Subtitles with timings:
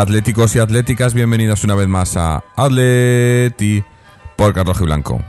[0.00, 3.84] atléticos y atléticas, bienvenidos una vez más a Atleti
[4.34, 5.22] por Carlos Blanco.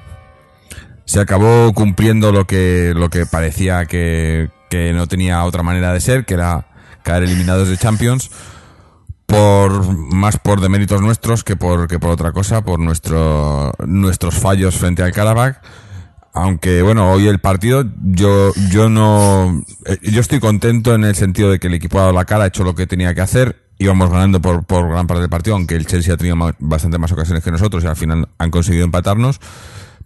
[1.03, 5.99] Se acabó cumpliendo lo que, lo que parecía que, que no tenía otra manera de
[5.99, 6.67] ser, que era
[7.03, 8.31] caer eliminados de Champions,
[9.25, 14.77] por más por deméritos nuestros que por, que por otra cosa, por nuestro, nuestros fallos
[14.77, 15.61] frente al Karabakh.
[16.33, 21.51] Aunque bueno, hoy el partido, yo, yo no, eh, yo estoy contento en el sentido
[21.51, 23.60] de que el equipo ha dado la cara, ha hecho lo que tenía que hacer,
[23.81, 26.97] íbamos ganando por, por gran parte del partido, aunque el Chelsea ha tenido ma- bastante
[26.97, 29.39] más ocasiones que nosotros y al final han conseguido empatarnos.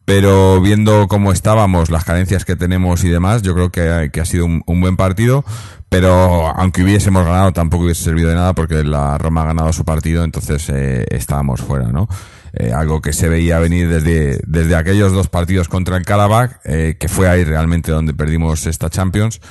[0.06, 4.46] Pero viendo cómo estábamos, las carencias que tenemos y demás, yo creo que, ha sido
[4.46, 5.44] un, un buen partido.
[5.90, 9.84] Pero aunque hubiésemos ganado, tampoco hubiese servido de nada porque la Roma ha ganado su
[9.84, 12.08] partido, entonces eh, estábamos fuera, ¿no?
[12.54, 16.98] Eh, algo que se veía venir desde, desde aquellos dos partidos contra el Karabakh, eh,
[17.00, 19.42] que fue ahí realmente donde perdimos esta Champions.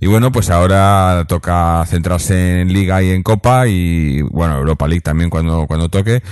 [0.00, 5.02] Y bueno, pues ahora toca centrarse en Liga y en Copa y bueno, Europa League
[5.02, 6.22] también cuando, cuando toque.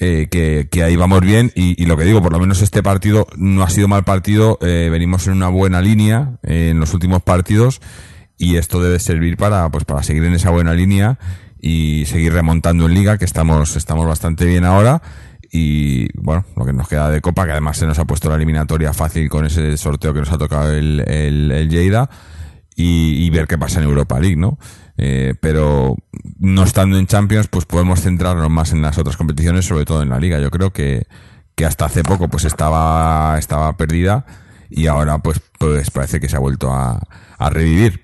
[0.00, 3.26] Eh, que, que ahí vamos bien y, lo que digo, por lo menos este partido
[3.36, 7.20] no ha sido mal partido, eh, venimos en una buena línea eh, en los últimos
[7.20, 7.80] partidos
[8.36, 11.18] y esto debe servir para, pues para seguir en esa buena línea
[11.60, 15.02] y seguir remontando en liga, que estamos, estamos bastante bien ahora
[15.50, 18.36] y bueno, lo que nos queda de copa, que además se nos ha puesto la
[18.36, 22.08] eliminatoria fácil con ese sorteo que nos ha tocado el, el, el Lleida
[22.78, 24.56] y, y ver qué pasa en Europa League, ¿no?
[24.96, 25.96] Eh, pero
[26.38, 30.08] no estando en Champions, pues podemos centrarnos más en las otras competiciones, sobre todo en
[30.10, 30.38] la Liga.
[30.38, 31.06] Yo creo que,
[31.56, 34.24] que hasta hace poco pues estaba, estaba perdida
[34.70, 37.00] y ahora pues, pues parece que se ha vuelto a,
[37.38, 38.02] a revivir.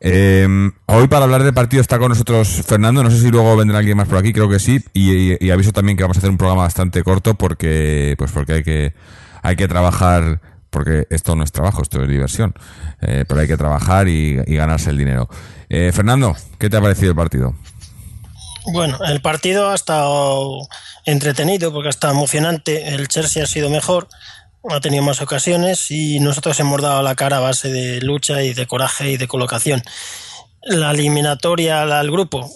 [0.00, 0.46] Eh,
[0.86, 3.96] hoy para hablar del partido está con nosotros Fernando, no sé si luego vendrá alguien
[3.96, 6.36] más por aquí, creo que sí, y- y aviso también que vamos a hacer un
[6.38, 8.94] programa bastante corto porque, pues porque hay que,
[9.42, 10.40] hay que trabajar,
[10.70, 12.54] porque esto no es trabajo, esto es diversión,
[13.00, 15.28] eh, pero hay que trabajar y, ganarse el dinero.
[15.68, 17.54] Eh, Fernando, ¿qué te ha parecido el partido?
[18.72, 20.68] Bueno, el partido ha estado
[21.06, 22.94] entretenido porque ha estado emocionante.
[22.94, 24.08] El Chelsea ha sido mejor,
[24.68, 28.52] ha tenido más ocasiones y nosotros hemos dado la cara a base de lucha y
[28.52, 29.82] de coraje y de colocación.
[30.62, 32.50] La eliminatoria al grupo,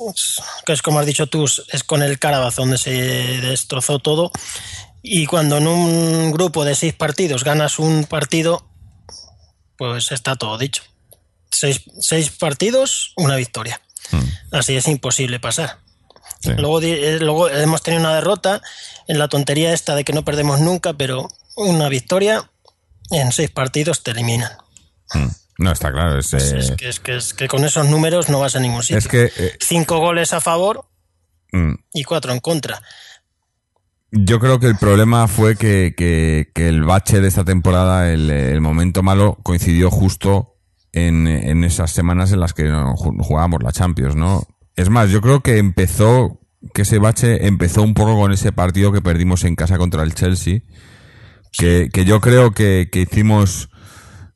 [0.66, 2.90] que es como has dicho tú, es con el Carabaz donde se
[3.40, 4.32] destrozó todo.
[5.02, 8.64] Y cuando en un grupo de seis partidos ganas un partido,
[9.76, 10.82] pues está todo dicho.
[11.50, 13.80] Seis, seis partidos, una victoria.
[14.52, 15.78] Así es imposible pasar.
[16.40, 16.52] Sí.
[16.56, 18.62] Luego, eh, luego hemos tenido una derrota
[19.08, 22.50] en la tontería esta de que no perdemos nunca, pero una victoria
[23.10, 24.52] en seis partidos te eliminan.
[25.14, 25.26] Mm,
[25.58, 28.28] No, está claro, es, Es, eh, es que, es, que, es que con esos números
[28.28, 28.98] no vas a ningún sitio.
[28.98, 30.86] es que, eh, Cinco goles a favor
[31.52, 32.82] mm, y cuatro en contra.
[34.14, 38.60] Yo creo que el problema fue que, que, que el bache de esta temporada, el,
[38.60, 40.58] momento malo, coincidió justo
[40.92, 44.42] en, en esas semanas en las que jugábamos la Champions, ¿no?
[44.76, 46.40] Es más, yo creo que empezó,
[46.74, 50.12] que ese bache empezó un poco con ese partido que perdimos en casa contra el
[50.12, 50.60] Chelsea,
[51.50, 53.70] que, que yo creo que, que hicimos,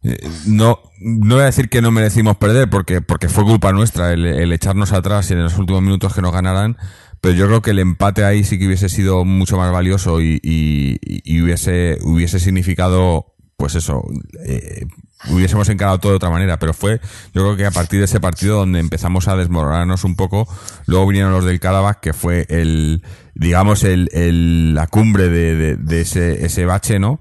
[0.03, 0.16] eh,
[0.47, 4.25] no, no voy a decir que no merecimos perder, porque, porque fue culpa nuestra el,
[4.25, 6.78] el echarnos atrás y en los últimos minutos que nos ganaran,
[7.26, 11.00] pero yo creo que el empate ahí sí que hubiese sido mucho más valioso y,
[11.43, 14.05] hubiese, hubiese significado, pues eso,
[14.44, 14.87] eh,
[15.31, 17.00] hubiésemos encarado todo de otra manera, pero fue,
[17.34, 20.46] yo creo que a partir de ese partido donde empezamos a desmoronarnos un poco,
[20.87, 23.02] luego vinieron los del Karabakh, que fue el,
[23.34, 27.19] digamos, el, la cumbre de, ese, ese bache, ¿no?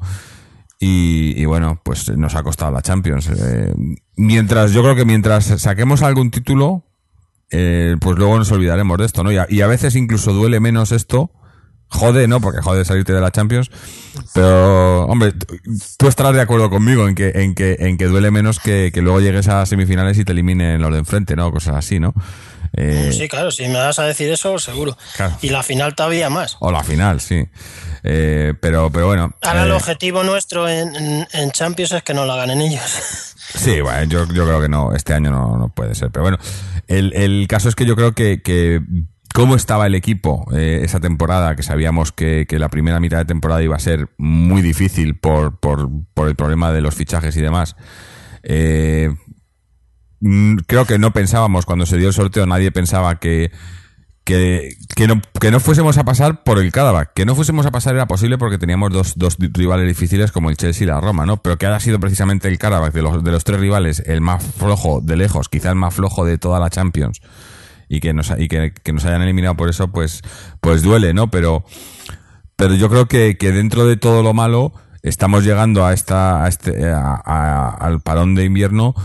[0.79, 3.27] Y, y bueno, pues nos ha costado la Champions.
[3.29, 3.73] Eh,
[4.17, 6.83] mientras, yo creo que mientras saquemos algún título,
[7.51, 9.31] eh, pues luego nos olvidaremos de esto, ¿no?
[9.31, 11.31] Y a, y a veces incluso duele menos esto.
[11.87, 12.41] Jode, ¿no?
[12.41, 13.69] Porque jode salirte de la Champions.
[14.33, 15.33] Pero, hombre,
[15.97, 19.01] tú estarás de acuerdo conmigo en que, en que, en que duele menos que, que
[19.01, 21.51] luego llegues a semifinales y te eliminen los de enfrente, ¿no?
[21.51, 22.13] Cosas así, ¿no?
[22.77, 24.97] Eh, Sí, claro, si me vas a decir eso, seguro.
[25.15, 25.37] Claro.
[25.41, 26.57] Y la final todavía más.
[26.59, 27.43] o la final, sí.
[28.03, 29.33] Eh, pero, pero bueno.
[29.41, 32.81] Ahora el eh, objetivo nuestro en, en- en Champions es que no la ganen ellos.
[33.55, 36.09] Sí, bueno, yo, yo creo que no, este año no, no puede ser.
[36.11, 36.37] Pero bueno,
[36.87, 38.81] el, el caso es que yo creo que, que
[39.33, 43.25] cómo estaba el equipo eh, esa temporada, que sabíamos que, que la primera mitad de
[43.25, 47.41] temporada iba a ser muy difícil por, por, por el problema de los fichajes y
[47.41, 47.75] demás.
[48.43, 49.13] Eh,
[50.67, 53.51] creo que no pensábamos cuando se dio el sorteo, nadie pensaba que,
[54.23, 57.13] que, que, no, que no fuésemos a pasar por el Cadabac.
[57.13, 60.57] Que no fuésemos a pasar era posible porque teníamos dos, dos rivales difíciles como el
[60.57, 61.37] Chelsea y la Roma, ¿no?
[61.37, 64.43] Pero que haya sido precisamente el Cadabac de los, de los tres rivales el más
[64.43, 67.21] flojo de lejos, quizás el más flojo de toda la Champions
[67.87, 70.21] y que nos, y que, que nos hayan eliminado por eso, pues,
[70.59, 71.29] pues duele, ¿no?
[71.29, 71.63] Pero,
[72.55, 74.73] pero yo creo que, que dentro de todo lo malo
[75.03, 78.95] estamos llegando a esta, a este, a- al parón de invierno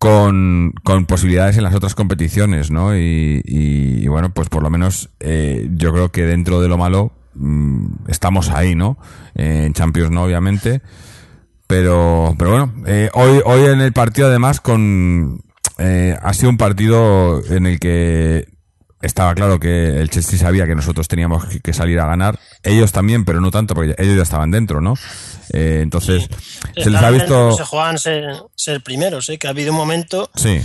[0.00, 2.96] con, con posibilidades en las otras competiciones, ¿no?
[2.96, 8.08] Y, bueno, pues por lo menos eh, yo creo que dentro de lo malo mm,
[8.08, 8.96] estamos ahí, ¿no?
[9.34, 10.80] Eh, en Champions no, obviamente.
[11.66, 15.42] Pero, pero bueno, eh, hoy, hoy en el partido además con
[15.76, 18.48] eh, ha sido un partido en el que
[19.02, 22.38] estaba claro que el Chelsea sabía que nosotros teníamos que salir a ganar.
[22.62, 24.94] Ellos también, pero no tanto, porque ellos ya estaban dentro, ¿no?
[25.52, 26.28] Eh, entonces,
[26.76, 27.52] se les ha visto...
[27.52, 29.38] Se jugaban ser, ser primeros, ¿eh?
[29.38, 30.60] que ha habido un momento Sí,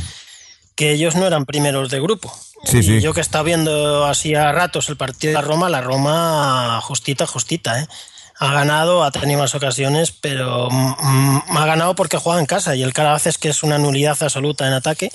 [0.76, 2.34] que ellos no eran primeros de grupo.
[2.64, 3.00] Sí, sí.
[3.02, 7.26] Yo que estaba viendo así a ratos el partido de la Roma, la Roma justita,
[7.26, 7.88] justita, ¿eh?
[8.38, 12.92] Ha ganado, ha tenido más ocasiones, pero ha ganado porque juega en casa y el
[12.92, 15.10] Carabas es que es una nulidad absoluta en ataque.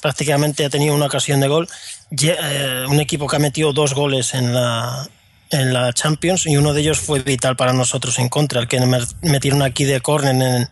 [0.00, 1.68] Prácticamente ha tenido una ocasión de gol.
[2.16, 5.08] Eh, un equipo que ha metido dos goles en la,
[5.54, 8.80] en la Champions y uno de ellos fue vital para nosotros en contra, el que
[9.22, 10.68] metieron aquí de córner en,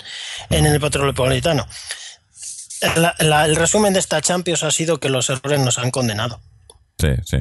[0.51, 1.67] en el Metropolitano.
[2.97, 6.41] La- la- el resumen de esta Champions ha sido que los errores nos han condenado.
[6.99, 7.39] sí, sí.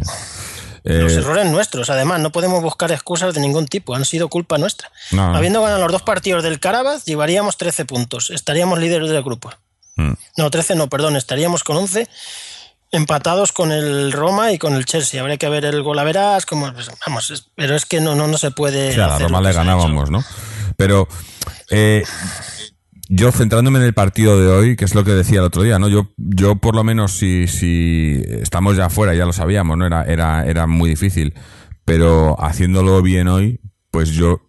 [0.83, 4.57] Los Eh, errores nuestros, además, no podemos buscar excusas de ningún tipo, han sido culpa
[4.57, 4.91] nuestra.
[5.11, 5.35] No.
[5.35, 9.51] Habiendo ganado los dos partidos del Carabas, llevaríamos 13 puntos, estaríamos líderes del grupo.
[9.97, 10.13] mm.
[10.37, 12.07] No, 13 no, perdón, estaríamos con 11
[12.91, 15.21] empatados con el Roma y con el Chelsea.
[15.21, 18.15] Habría que ver el gol a verás, como, pues, vamos, es- pero es que no,
[18.15, 18.93] no, no se puede.
[18.93, 20.09] A la hacer Roma lo le ganábamos.
[20.11, 20.23] ¿no?
[20.77, 21.07] Pero
[21.69, 22.03] eh,
[23.07, 25.79] yo centrándome en el partido de hoy, que es lo que decía el otro día,
[25.79, 25.87] ¿no?
[25.89, 29.85] Yo, yo por lo menos si, si estamos ya afuera, ya lo sabíamos, ¿no?
[29.85, 31.33] Era, era, era muy difícil.
[31.85, 33.59] Pero haciéndolo bien hoy,
[33.89, 34.41] pues yo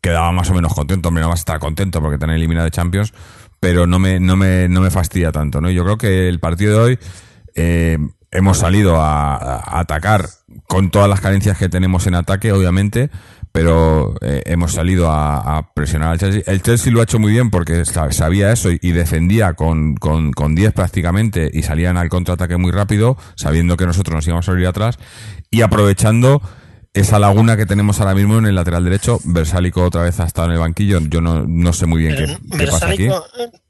[0.00, 1.08] quedaba más o menos contento.
[1.08, 3.12] Hombre, no vas a estar contento porque te han eliminado de Champions,
[3.60, 5.70] pero no me, no me, no me fastidia tanto, ¿no?
[5.70, 6.98] Yo creo que el partido de hoy
[7.54, 7.98] eh,
[8.30, 10.26] hemos salido a, atacar
[10.66, 13.10] con todas las carencias que tenemos en ataque, obviamente,
[13.52, 16.42] pero eh, hemos salido a, a presionar al Chelsea.
[16.46, 20.30] El Chelsea lo ha hecho muy bien porque sa- sabía eso y, defendía con, con,
[20.32, 24.52] con 10 prácticamente y salían al contraataque muy rápido, sabiendo que nosotros nos íbamos a
[24.52, 24.98] salir atrás
[25.50, 26.40] y aprovechando
[26.92, 29.20] esa laguna que tenemos ahora mismo en el lateral derecho.
[29.24, 31.00] Versálico otra vez ha estado en el banquillo.
[31.08, 33.08] Yo no, no sé muy bien Pero qué, qué pasa aquí.
[33.08, 33.26] Versálico,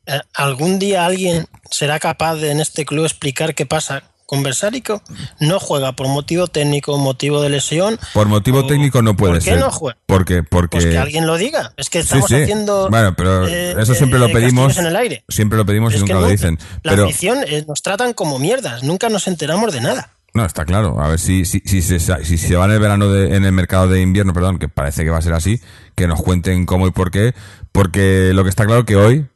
[0.06, 5.02] eh, ¿Algún día alguien será capaz de en este club explicar qué pasa con Versálico?
[5.38, 7.98] No juega por motivo técnico, motivo de lesión.
[8.14, 9.58] Por motivo o- técnico no puede ¿Por qué ser.
[9.60, 9.98] no juega?
[10.06, 11.74] Porque, porque Pues que alguien lo diga.
[11.76, 12.36] Es que estamos sí.
[12.36, 12.88] haciendo.
[12.88, 14.78] Bueno, pero eh, eso siempre eh, lo pedimos.
[14.78, 15.24] en el aire.
[15.28, 16.58] Siempre lo pedimos y nunca lo dicen.
[16.82, 18.82] La Pero eh, nos tratan como mierdas.
[18.82, 20.10] Nunca nos enteramos de nada.
[20.34, 21.00] No, está claro.
[21.00, 23.52] A ver si, si, si, se, si se va en el verano de- en el
[23.52, 25.60] mercado de invierno, perdón, que parece que va a ser así,
[25.94, 27.34] que nos cuenten cómo y por qué.
[27.72, 29.26] Porque lo que está claro que hoy,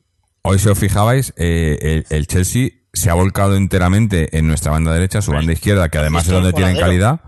[0.42, 4.92] hoy si os fijabais, eh, el, el Chelsea se ha volcado enteramente en nuestra banda
[4.92, 7.20] derecha, su banda izquierda, que además es donde tienen calidad.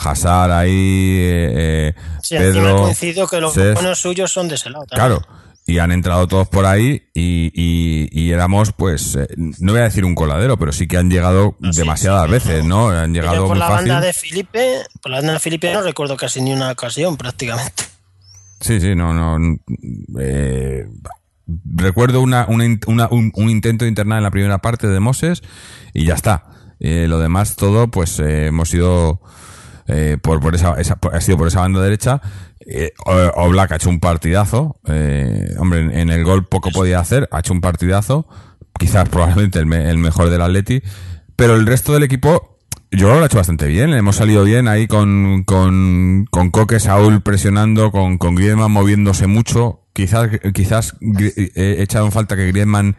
[0.00, 2.82] Hazard ahí, eh, eh, Sí, Pedro.
[2.82, 4.84] coincido que los buenos suyos son de ese lado.
[4.86, 5.18] también.
[5.18, 5.38] Claro.
[5.68, 9.84] Y han entrado todos por ahí y, y, y éramos, pues, eh, no voy a
[9.84, 12.88] decir un coladero, pero sí que han llegado sí, demasiadas sí, veces, ¿no?
[12.88, 13.90] Han llegado por muy la fácil.
[13.90, 17.84] banda de Felipe, por la banda de Felipe no recuerdo casi ni una ocasión prácticamente.
[18.60, 19.58] Sí, sí, no, no.
[20.18, 20.86] eh,
[21.74, 25.42] recuerdo una, una una- un, un intento de internar en la primera parte de Moses
[25.92, 26.44] y ya está.
[26.80, 29.20] Eh, lo demás todo, pues eh, hemos ido
[29.88, 32.20] eh, por, por esa, esa- por- ha sido por esa banda derecha.
[32.66, 32.92] Eh,
[33.34, 34.76] Oblak ha hecho un partidazo.
[34.86, 38.26] eh, hombre, en, en el gol poco podía hacer, ha hecho un partidazo.
[38.78, 40.82] Quizás probablemente el, me- el mejor del Atleti.
[41.36, 42.58] Pero el resto del equipo,
[42.90, 43.92] yo lo ha hecho bastante bien.
[43.94, 49.84] Hemos salido bien ahí con, con, con Coque, Saúl presionando, con, con Griezmann moviéndose mucho.
[49.92, 52.94] Quizás, quizás eh, he echado en falta que Griezmann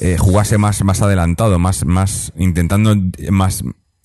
[0.00, 2.96] eh, jugase más, más adelantado, más, más intentando
[3.30, 3.62] más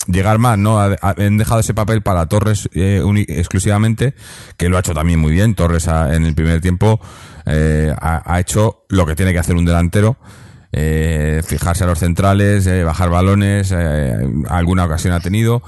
[0.08, 0.80] llegar más, ¿no?
[0.80, 4.14] Ha- ha- Han dejado ese papel para Torres eh, exclusivamente,
[4.58, 5.56] que lo ha hecho también muy bien.
[5.56, 7.00] Torres ha- en el primer tiempo
[7.46, 10.18] eh, ha, hecho lo que tiene que hacer un delantero.
[10.78, 14.14] eh, fijarse a los centrales, eh, bajar balones, eh,
[14.50, 15.64] alguna ocasión ha tenido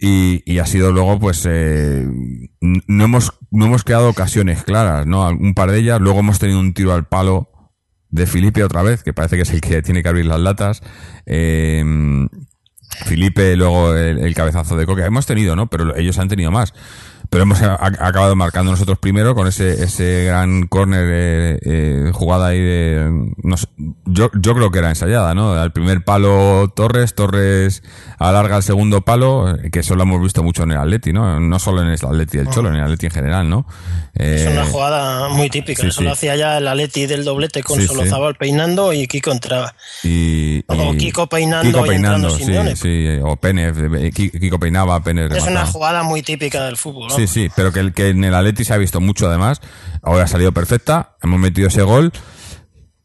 [0.00, 2.04] y, ha sido luego pues eh,
[2.60, 6.58] no hemos no hemos creado ocasiones claras no un par de ellas luego hemos tenido
[6.58, 7.48] un tiro al palo
[8.10, 10.82] de Felipe otra vez que parece que es el que tiene que abrir las latas
[11.26, 11.84] eh,
[13.04, 15.04] Felipe luego el, el cabezazo de Coque.
[15.04, 16.72] Hemos tenido no pero ellos han tenido más
[17.34, 22.10] pero hemos a- a- acabado marcando nosotros primero con ese, ese gran córner eh, eh,
[22.14, 23.10] jugada ahí de
[23.42, 23.66] no sé,
[24.06, 25.52] yo, yo creo que era ensayada, ¿no?
[25.54, 27.82] Al primer palo Torres, Torres
[28.20, 31.40] alarga el segundo palo, eh, que eso lo hemos visto mucho en el Atleti, ¿no?
[31.40, 33.66] No solo en el Atleti del Cholo, en el Atleti en general, ¿no?
[34.14, 35.82] Es Eh, una jugada muy típica.
[35.82, 36.04] sí, Eso sí.
[36.04, 38.06] lo hacía ya el Atleti del doblete con Sí, solo.
[38.06, 39.74] Zabal peinando y Kiko entraba.
[40.04, 42.76] y, O y- Kiko peinando Kiko y entrando peinando, sí, Simeone.
[42.76, 47.08] sí, o eh, Ki- Kiko peinaba, Pérez Es una jugada muy típica del fútbol.
[47.08, 47.14] ¿no?
[47.26, 49.60] Sí, sí, pero que, que en el Atleti se ha visto mucho además.
[50.02, 52.12] Ahora ha salido perfecta, hemos metido ese gol.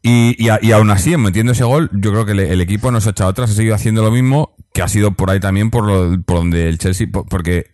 [0.02, 3.10] Y, y, y aún así, metiendo ese gol, yo creo que el equipo no se
[3.10, 5.84] ha echado atrás, ha seguido haciendo lo mismo, que ha sido por ahí también por,
[5.86, 7.66] lo, por donde el Chelsea, po- porque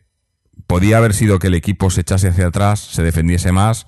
[0.67, 3.87] podía haber sido que el equipo se echase hacia atrás, se defendiese más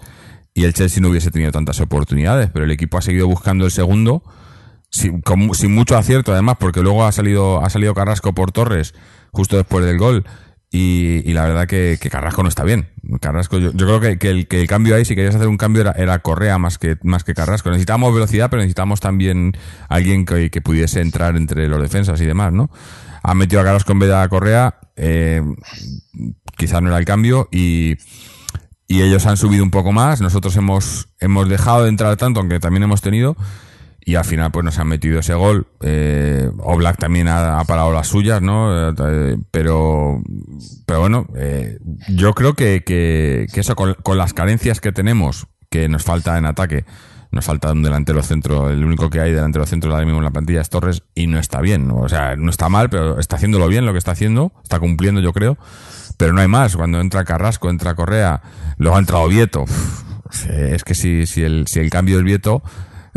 [0.54, 3.72] y el Chelsea no hubiese tenido tantas oportunidades, pero el equipo ha seguido buscando el
[3.72, 4.22] segundo
[4.88, 8.94] sin, con sin mucho acierto además, porque luego ha salido, ha salido Carrasco por Torres
[9.32, 10.24] justo después del gol.
[10.70, 12.88] Y, y la verdad que, Carrasco no está bien.
[13.20, 15.82] Carrasco, yo, yo creo que, el, que el cambio ahí, si querías hacer un cambio,
[15.96, 17.70] era, Correa más que, más que Carrasco.
[17.70, 19.56] Necesitábamos velocidad, pero necesitamos también
[19.88, 22.70] alguien que, que pudiese entrar entre los defensas y demás, ¿no?
[23.22, 25.42] Ha metido a Carrasco en vez de a Correa, eh,
[26.56, 27.96] quizás no era el cambio, y,
[28.86, 30.20] y ellos han subido un poco más.
[30.20, 33.36] Nosotros hemos, hemos dejado de entrar tanto, aunque también hemos tenido.
[34.08, 35.66] Y al final, pues nos han metido ese gol.
[35.82, 38.88] Eh, Oblak también ha, parado las suyas, ¿no?
[38.90, 40.22] Eh, pero,
[40.86, 46.04] pero bueno, eh, yo creo que, que, eso, con, las carencias que tenemos, que nos
[46.04, 46.86] falta en ataque,
[47.32, 48.70] nos falta un delantero centro.
[48.70, 51.38] El único que hay delantero centro ahora mismo en la plantilla es Torres y no
[51.38, 51.90] está bien.
[51.90, 54.54] O sea, no está mal, pero está haciéndolo bien lo que está haciendo.
[54.62, 55.58] Está cumpliendo, yo creo.
[56.16, 56.76] Pero no hay más.
[56.76, 58.40] Cuando entra Carrasco, entra Correa,
[58.78, 59.66] luego ha entrado Vieto.
[60.48, 62.62] Es que si, si, el, si el cambio es Vieto,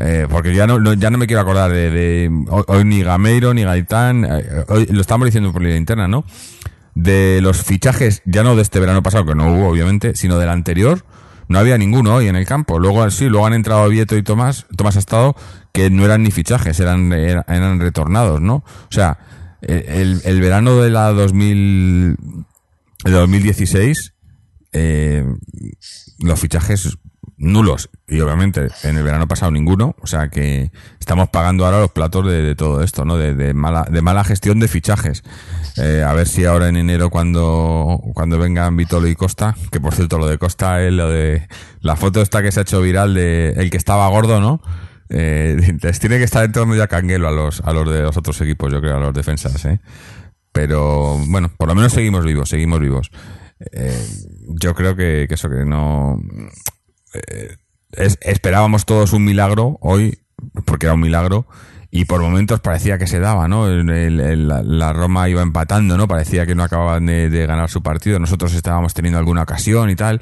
[0.03, 3.63] eh, porque ya no, no- ya no me quiero acordar de, hoy, ni Gameiro ni
[3.63, 6.25] Gaitán, eh, hoy lo estamos diciendo por línea interna, ¿no?
[6.95, 10.49] De los fichajes, ya no de este verano pasado, que no hubo obviamente, sino del
[10.49, 11.05] anterior,
[11.47, 12.79] no había ninguno hoy en el campo.
[12.79, 15.35] Luego sí, luego han entrado Vieto y Tomás, Tomás ha estado,
[15.73, 18.55] que no eran ni fichajes, eran, eran, eran retornados, ¿no?
[18.55, 19.19] O sea,
[19.61, 22.15] eh, el, el verano de la 2000,
[23.05, 24.13] de 2016,
[24.73, 25.25] eh,
[26.19, 26.97] los fichajes
[27.41, 27.89] nulos.
[28.07, 29.95] Y obviamente en el verano pasado ninguno.
[29.99, 34.01] O sea que estamos pagando ahora los platos de, todo esto no de, mala de
[34.01, 35.23] mala gestión de fichajes.
[35.77, 39.95] Eh, a ver si ahora en enero cuando cuando vengan Vitolo y Costa que por
[39.95, 41.47] cierto lo de Costa es lo de
[41.79, 44.61] la foto esta que se ha hecho viral de el que estaba gordo no
[45.09, 48.69] eh, tiene que estar entrando ya canguelo a los a los de los otros equipos
[48.69, 49.79] yo creo a los defensas eh
[50.51, 53.09] pero bueno por lo menos seguimos vivos seguimos vivos.
[53.71, 54.05] Eh,
[54.59, 56.19] yo creo que eso que no
[57.91, 60.19] es- esperábamos todos un milagro hoy,
[60.65, 61.45] porque era un milagro,
[61.89, 63.67] y por momentos parecía que se daba, ¿no?
[63.67, 66.07] El- el- la, la Roma iba empatando, ¿no?
[66.07, 69.95] Parecía que no acababan de, de ganar su partido, nosotros estábamos teniendo alguna ocasión y
[69.95, 70.21] tal.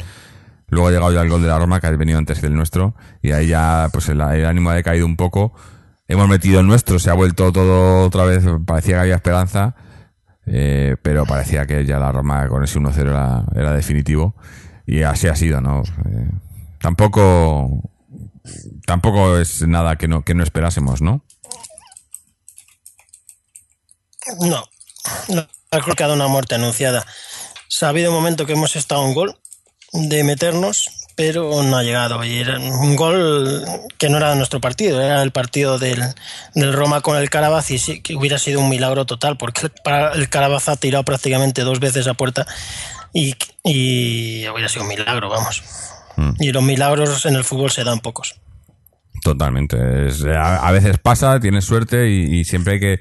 [0.72, 2.53] Luego ha llegado ya el gol de la Roma, que ha venido antes que el
[2.55, 5.53] nuestro, y ahí ya pues el, el ánimo ha decaído un poco.
[6.08, 9.75] Hemos metido el nuestro, se ha vuelto todo otra vez, parecía que había esperanza,
[10.48, 14.36] eh, pero parecía que ya la Roma con ese 1-0 era, era definitivo,
[14.88, 15.84] y así ha sido, ¿no?
[16.05, 16.29] Eh,
[16.79, 17.91] tampoco
[18.86, 21.24] tampoco es nada que no que no esperásemos no
[24.39, 24.63] No,
[25.29, 27.01] no, ha dado una muerte anunciada.
[27.01, 29.39] O sea, ha habido un momento que hemos estado un gol
[29.91, 32.24] de meternos, pero no ha llegado.
[32.24, 33.65] Y era un gol
[33.98, 36.01] que no era de nuestro partido, era el partido del,
[36.53, 39.71] del Roma con el Carabaz y sí que hubiera sido un milagro total, porque
[40.13, 42.45] el Carabaz ha tirado prácticamente dos veces a puerta
[43.13, 45.63] y, y hubiera sido un milagro, vamos.
[46.40, 48.40] Y los milagros en el fútbol se dan pocos.
[49.24, 50.08] totalmente.
[50.08, 53.00] Es- a, a veces pasa tienes suerte y, y siempre hay que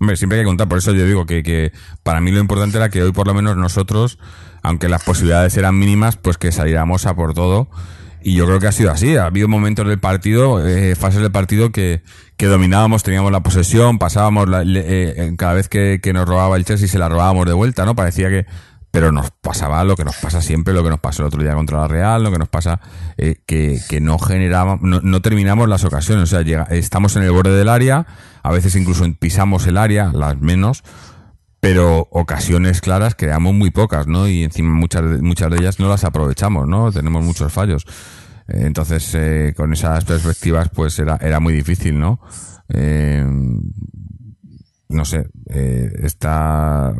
[0.00, 0.68] hombre siempre hay que contar.
[0.68, 1.72] Por eso yo digo que, que
[2.02, 4.18] para mí lo importante era que hoy por lo menos nosotros
[4.62, 7.68] aunque las posibilidades eran mínimas pues que saliéramos a por todo.
[8.22, 9.16] Y yo creo que ha sido así.
[9.16, 12.02] Ha habido momentos del partido eh, fases del partido que
[12.36, 16.64] que dominábamos teníamos la posesión pasábamos la- eh, cada vez que, que nos robaba el
[16.64, 18.46] Chelsea se la robábamos de vuelta no parecía que
[18.90, 21.54] pero nos pasaba lo que nos pasa siempre, lo que nos pasó el otro día
[21.54, 22.80] contra la Real, lo que nos pasa
[23.16, 27.30] eh, que, que no generábamos, no, terminamos las ocasiones, o sea, llega- estamos en el
[27.32, 28.06] borde del área,
[28.42, 30.82] a veces incluso pisamos el área, las menos,
[31.60, 34.26] pero ocasiones claras creamos muy pocas, ¿no?
[34.26, 36.90] Y encima muchas, muchas de ellas no las aprovechamos, ¿no?
[36.90, 37.84] Tenemos muchos fallos.
[38.48, 42.18] Eh, Entonces, eh, con esas perspectivas, pues era, era muy difícil, ¿no?
[42.70, 43.24] Eh,
[44.90, 46.92] no sé, eh, está,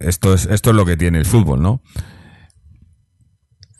[0.00, 1.82] esto es, esto es lo que tiene el fútbol, ¿no?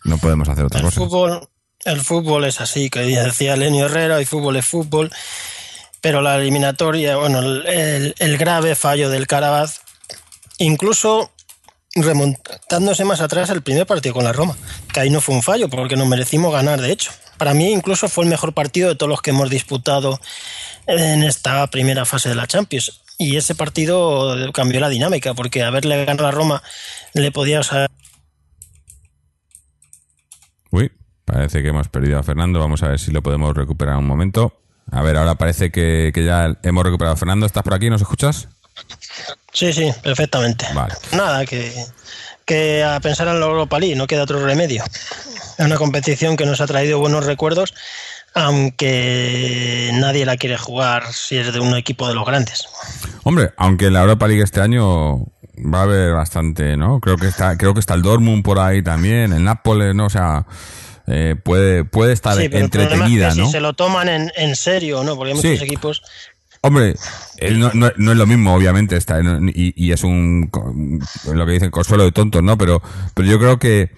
[0.05, 1.01] No podemos hacer otra El cosa.
[1.01, 1.49] fútbol,
[1.85, 5.11] el fútbol es así, que decía Lenio Herrera, el fútbol es fútbol,
[6.01, 9.81] pero la eliminatoria, bueno, el, el- grave fallo del Carabaz,
[10.59, 11.31] incluso
[11.97, 14.57] remontándose más atrás el primer partido con la Roma,
[14.93, 17.11] que ahí no fue un fallo, porque nos merecimos ganar, de hecho.
[17.39, 20.21] Para mí incluso fue el mejor partido de todos los que hemos disputado
[20.87, 23.01] en esta primera fase de la Champions.
[23.19, 26.63] Y ese partido cambió la dinámica, porque haberle ganado a Roma
[27.13, 27.61] le podía...
[30.71, 30.91] Uy,
[31.25, 32.59] parece que hemos perdido a Fernando.
[32.59, 34.61] Vamos a ver si lo podemos recuperar un momento.
[34.91, 37.17] A ver, ahora parece que, que ya hemos recuperado.
[37.17, 37.89] Fernando, ¿estás por aquí?
[37.89, 38.49] ¿Nos escuchas?
[39.53, 40.67] Sí, sí, perfectamente.
[40.75, 40.95] Vale.
[41.13, 41.73] Nada, que,
[42.45, 44.83] que a pensar en la Europa League, no queda otro remedio.
[45.59, 47.73] Es una competición que nos ha traído buenos recuerdos,
[48.35, 52.67] aunque nadie la quiere jugar si es de un equipo de los grandes.
[53.23, 55.19] Hombre, aunque la Europa League este año
[55.57, 57.01] va a haber bastante, ¿no?
[57.01, 60.07] Creo que está, creo que está el Dortmund por ahí también, el Nápoles, ¿no?
[60.07, 60.47] O sea,
[61.07, 63.47] eh, puede, puede estar Sí, pero entretenida, es que ¿no?
[63.47, 65.17] Si se lo toman en, en serio, ¿no?
[65.17, 65.65] Porque hay muchos Sí.
[65.65, 66.03] equipos.
[66.63, 66.95] Hombre,
[67.37, 70.51] él no, no- no es lo mismo, obviamente, está, y, y es un,
[71.33, 72.57] lo que dicen, consuelo de tontos, ¿no?
[72.57, 72.81] Pero,
[73.15, 73.91] pero yo creo que,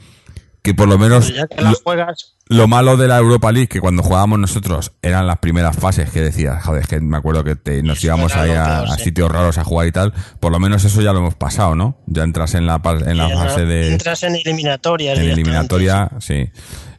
[0.63, 2.36] que por lo menos Ya que la juegas.
[2.49, 6.21] Lo malo de la Europa League, que cuando jugábamos nosotros eran las primeras fases que
[6.21, 9.59] decías, joder, es que me acuerdo que te- nos Eso íbamos ahí a, sitios raros
[9.59, 11.99] a jugar y tal, por lo menos eso ya lo hemos pasado, ¿no?
[12.07, 15.19] Ya entras en la, en la fase de, Entras en eliminatorias.
[15.19, 16.49] en eliminatoria, sí.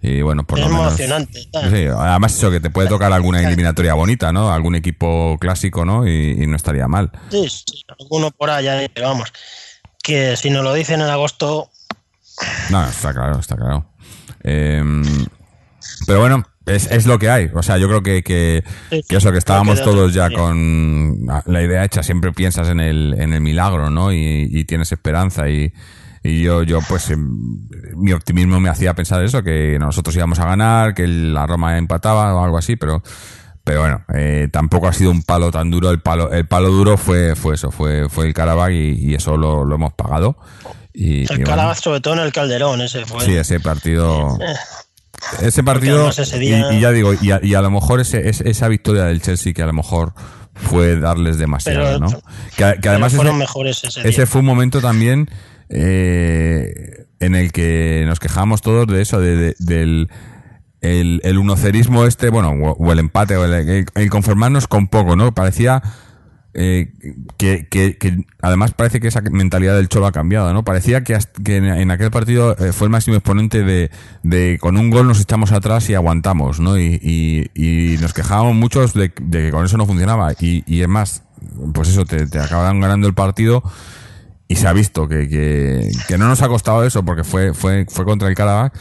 [0.02, 0.88] Y bueno, por Es lo menos.
[0.88, 1.72] emocionante, tal.
[1.72, 4.52] Sí, además eso que te puede tocar alguna eliminatoria bonita, ¿no?
[4.52, 6.06] Algún equipo clásico, ¿no?
[6.08, 7.10] Y, y no estaría mal.
[7.32, 9.32] Sí, sí, alguno por allá, pero vamos.
[10.04, 11.70] Que si nos lo dicen en agosto,
[12.70, 13.86] No, está claro, está claro.
[14.44, 14.84] Eh,
[16.08, 17.50] pero bueno, es, es lo que hay.
[17.54, 18.64] O sea, yo creo que, que,
[19.10, 22.02] eso, que estábamos todos ya con la idea hecha.
[22.02, 24.14] Siempre piensas en el, en el milagro, ¿no?
[24.14, 25.50] Y, y tienes esperanza.
[25.50, 25.74] Y,
[26.24, 27.30] y yo, yo, pues, em,
[27.98, 32.34] mi optimismo me hacía pensar eso, que nosotros íbamos a ganar, que la Roma empataba
[32.34, 33.04] o algo así, pero.
[33.66, 35.92] Pero bueno, eh, tampoco ha sido un palo tan duro.
[35.92, 39.36] El palo, el palo duro fue, fue eso, fue, fue el Karabakh y, y eso
[39.36, 40.38] lo, lo hemos pagado.
[40.94, 41.46] Y, y el bueno.
[41.48, 43.26] Calabaz, sobre todo en el Calderón, ese fue.
[43.26, 44.38] Sí, ese partido.
[45.42, 46.10] Ese partido.
[46.10, 48.68] ese día- y, y ya digo, y a, y a lo mejor ese, es- esa
[48.68, 50.14] victoria del Chelsea que a lo mejor
[50.54, 52.08] fue darles demasiado, Pero- ¿no?
[52.56, 54.26] Que, que además ese, mejores ese, ese día.
[54.26, 55.30] fue un momento también
[55.70, 60.10] eh, en el que nos quejábamos todos de eso, de, de- del
[60.82, 64.88] el, el unocerismo este, bueno, o, o el empate, o el, el- el conformarnos con
[64.88, 65.34] poco, ¿no?
[65.34, 65.82] Parecía
[66.60, 66.92] eh,
[67.38, 70.64] que, además parece que esa mentalidad del Cholo ha cambiado, ¿no?
[70.64, 71.16] Parecía que,
[71.46, 73.92] en, aquel partido eh, fue el máximo exponente de,
[74.24, 76.78] de con un gol nos echamos atrás y aguantamos, ¿no?
[76.80, 80.34] Y, nos quejábamos muchos de, que con eso no funcionaba.
[80.40, 81.24] Y, y es más,
[81.74, 83.64] pues eso, te, te acaban ganando el partido
[84.48, 85.28] y se ha visto que,
[86.08, 88.74] que, no nos ha costado eso porque fue, fue, fue contra el Karabakh,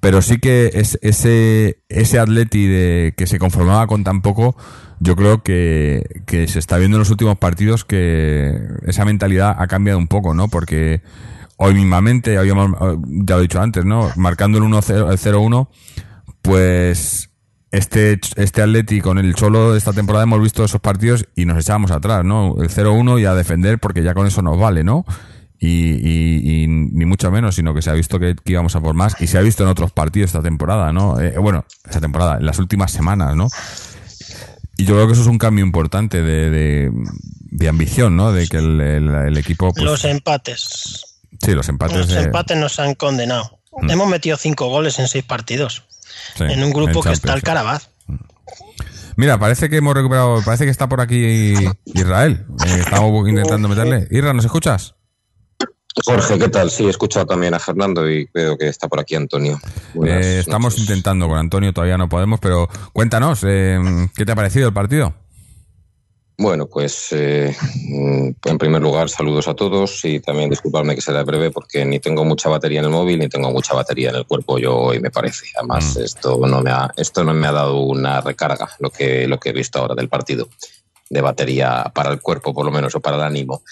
[0.00, 4.56] pero sí que es, ese, ese atleti de, que se conformaba con tan poco,
[5.00, 9.66] yo creo que, que se está viendo en los últimos partidos que esa mentalidad ha
[9.66, 10.48] cambiado un poco, ¿no?
[10.48, 11.02] Porque
[11.56, 12.70] hoy mismamente, habíamos,
[13.06, 14.10] ya lo he dicho antes, ¿no?
[14.16, 15.68] Marcando el 1-0, el 0-1,
[16.42, 17.30] pues
[17.70, 21.58] este, este Atleti con el Cholo de esta temporada hemos visto esos partidos y nos
[21.58, 22.56] echábamos atrás, ¿no?
[22.60, 25.04] El 0-1 y a defender porque ya con eso nos vale, ¿no?
[25.60, 28.80] Y, y- y ni mucho menos, sino que se ha visto que, que íbamos a
[28.80, 31.20] por más y se ha visto en otros partidos esta temporada, ¿no?
[31.20, 33.48] Eh, bueno, esta temporada, en las últimas semanas, ¿no?
[34.78, 38.32] Y yo creo que eso es un cambio importante de, de, de ambición, ¿no?
[38.32, 39.72] De que el, el- el equipo...
[39.74, 41.04] Pues, Los empates.
[41.44, 41.96] sí, los empates...
[41.98, 43.58] Los de- empates nos han condenado.
[43.82, 43.90] Mm.
[43.90, 45.82] Hemos metido cinco goles en seis partidos.
[46.36, 47.90] sí, en un grupo que está el Carabaz.
[49.16, 51.54] Mira, parece que hemos recuperado, parece que está por aquí
[51.86, 52.46] Israel.
[52.64, 54.06] Eh, estamos intentando meterle.
[54.12, 54.94] Isra, ¿nos escuchas?
[56.04, 56.70] Jorge, ¿qué tal?
[56.70, 59.58] Sí, he escuchado también a Fernando y veo que está por aquí Antonio.
[60.04, 60.80] Eh, estamos noches.
[60.88, 63.78] intentando con Antonio, todavía no podemos, pero cuéntanos, eh,
[64.14, 65.14] ¿qué te ha parecido el partido?
[66.40, 67.52] Bueno, pues eh,
[68.44, 72.24] en primer lugar, saludos a todos y también disculparme que será breve porque ni tengo
[72.24, 75.10] mucha batería en el móvil ni tengo mucha batería en el cuerpo yo hoy, me
[75.10, 75.46] parece.
[75.56, 76.04] Además, Mm.
[76.04, 79.48] esto no me ha, esto no me ha dado una recarga, lo que, lo que
[79.48, 80.48] he visto ahora del partido,
[81.10, 83.62] de batería para el cuerpo, por lo menos, o para el ánimo.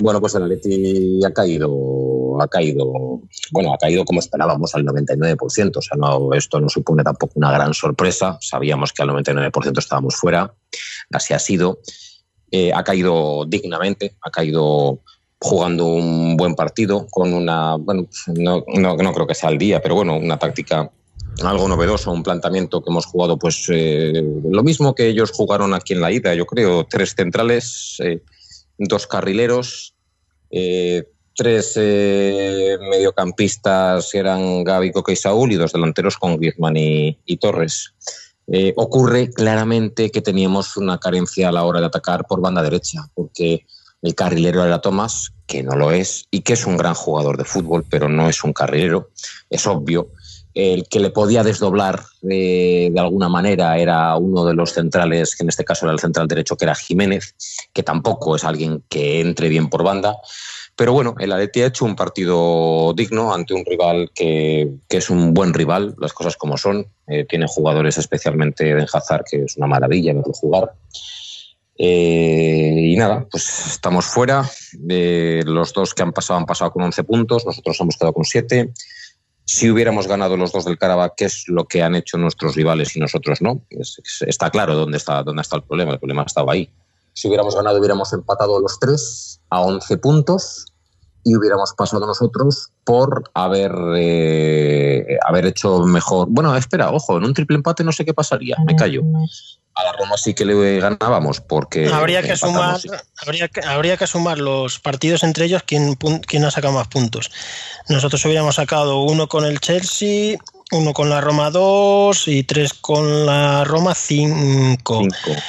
[0.00, 5.76] Bueno, pues el Atleti ha caído, ha caído, bueno, ha caído como esperábamos al 99%.
[5.76, 8.38] O sea, no, esto no supone tampoco una gran sorpresa.
[8.40, 10.54] Sabíamos que al 99% estábamos fuera.
[11.12, 11.80] Así ha sido.
[12.50, 15.00] Eh, ha caído dignamente, ha caído
[15.40, 19.80] jugando un buen partido con una, bueno, no, no, no creo que sea el día,
[19.82, 20.90] pero bueno, una táctica
[21.44, 24.12] algo novedoso, un planteamiento que hemos jugado, pues eh,
[24.44, 28.22] lo mismo que ellos jugaron aquí en la ida, yo creo, tres centrales, eh,
[28.78, 29.94] dos carrileros,
[30.50, 31.04] eh,
[31.36, 37.36] tres eh, mediocampistas eran Gaby, Coque y Saúl y dos delanteros con Griezmann y, y
[37.36, 37.94] Torres.
[38.50, 43.08] Eh, ocurre claramente que teníamos una carencia a la hora de atacar por banda derecha,
[43.14, 43.66] porque
[44.00, 47.44] el carrilero era Tomás, que no lo es, y que es un gran jugador de
[47.44, 49.10] fútbol, pero no es un carrilero,
[49.50, 50.08] es obvio.
[50.54, 55.50] El que le podía desdoblar de, alguna manera era uno de los centrales, que en
[55.50, 57.34] este caso era el central derecho, que era Jiménez,
[57.72, 60.16] que tampoco es alguien que entre bien por banda.
[60.74, 65.10] Pero bueno, el Atleti ha hecho un partido digno ante un rival que, que es
[65.10, 66.86] un buen rival, las cosas como son.
[67.08, 70.72] Eh, tiene jugadores especialmente Hazard, que es una maravilla verlo jugar.
[71.80, 74.48] Eh, y nada, pues estamos fuera.
[74.88, 78.24] Eh, los dos que han pasado han pasado con 11 puntos, nosotros hemos quedado con
[78.24, 78.72] 7.
[79.50, 82.94] Si hubiéramos ganado los dos del Karabakh, ¿qué es lo que han hecho nuestros rivales
[82.96, 83.62] y nosotros no?
[83.70, 85.92] Es- está claro dónde está, dónde está el problema.
[85.92, 86.70] El problema estaba ahí.
[87.14, 90.66] Si hubiéramos ganado, hubiéramos empatado los tres a 11 puntos
[91.24, 96.28] y hubiéramos pasado nosotros por haber, eh, haber hecho mejor.
[96.30, 99.02] Bueno, espera, ojo, en un triple empate no sé qué pasaría, me callo.
[99.74, 101.88] A la Roma sí que le ganábamos porque.
[101.88, 102.80] habría que sumar
[103.24, 107.30] habría que, habría que sumar los partidos entre ellos quién, quién ha sacado más puntos
[107.88, 110.36] nosotros hubiéramos sacado uno con el Chelsea
[110.72, 115.40] uno con la Roma 2 y tres con la Roma 5 cinco.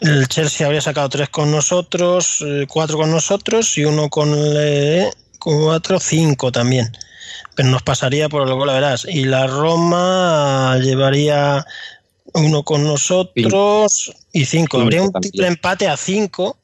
[0.00, 5.08] El Chelsea habría sacado tres con nosotros eh, cuatro con nosotros y uno con el,
[5.38, 6.90] cuatro cinco también
[7.54, 11.64] pero nos pasaría por el gol verás y la Roma llevaría
[12.34, 14.80] uno con nosotros y cinco.
[14.80, 16.56] Habría un triple empate a cinco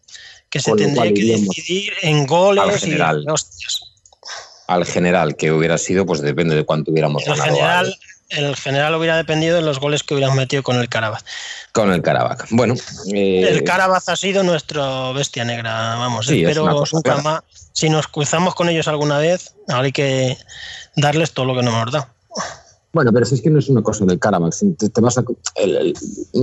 [0.50, 3.24] que se tendría que decidir en goles al y general.
[3.28, 3.80] hostias.
[4.66, 7.96] Al general, que hubiera sido, pues depende de cuánto hubiéramos El ganado general,
[8.30, 11.22] el general hubiera dependido de los goles que hubieran metido con el Carabaz.
[11.22, 12.46] al- con el Karabakh.
[12.50, 12.74] Bueno,
[13.12, 16.26] eh, el Carabaz ha sido nuestra bestia negra, vamos.
[16.26, 17.22] Sí, es espero cosa clara.
[17.22, 17.42] más.
[17.72, 20.38] Si nos cruzamos con ellos alguna vez, ahora hay que
[20.96, 22.08] darles todo lo que nos dado.
[22.94, 24.52] Bueno, pero si es que no es una cosa del Karabakh.
[24.52, 25.24] si te- te vas a-
[25.56, 25.94] el- el-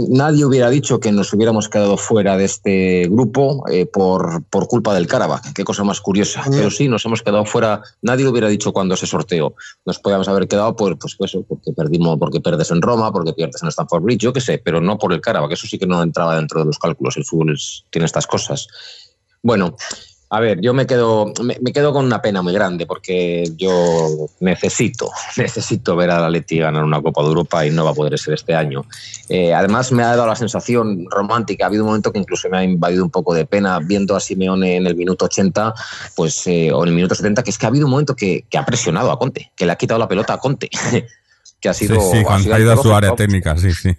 [0.10, 4.94] nadie hubiera dicho que nos hubiéramos quedado fuera de este grupo eh, por, por culpa
[4.94, 5.54] del Karabakh.
[5.54, 6.44] Qué cosa más curiosa.
[6.52, 7.82] Pero sí, nos hemos quedado fuera.
[8.02, 9.56] Nadie lo hubiera dicho cuando se sorteó.
[9.86, 13.64] Nos podíamos haber quedado por, pues, pues, porque perdimos, porque pierdes en Roma, porque pierdes
[13.64, 15.54] en Stamford Bridge, yo qué sé, pero no por el Karabakh.
[15.54, 17.16] Eso sí que no entraba dentro de los cálculos.
[17.18, 18.68] El fútbol es- tiene estas cosas.
[19.42, 19.76] Bueno,
[20.34, 24.30] a ver, yo me quedo, me, me quedo con una pena muy grande porque yo
[24.40, 27.94] necesito, necesito ver a la Leti ganar una Copa de Europa y no va a
[27.94, 28.86] poder ser este año.
[29.28, 31.66] Eh, además, me ha dado la sensación romántica.
[31.66, 34.22] Ha habido un momento que incluso me ha invadido un poco de pena viendo a
[34.22, 35.74] Simeone en el minuto 80,
[36.16, 38.46] pues, eh, o en el minuto 70, que es que ha habido un momento que,
[38.50, 40.70] que ha presionado a Conte, que le ha quitado la pelota a Conte.
[41.60, 42.00] que ha Sí, sido.
[42.00, 43.96] sí, sido ha ido a su antológico área técnica, sí, sí.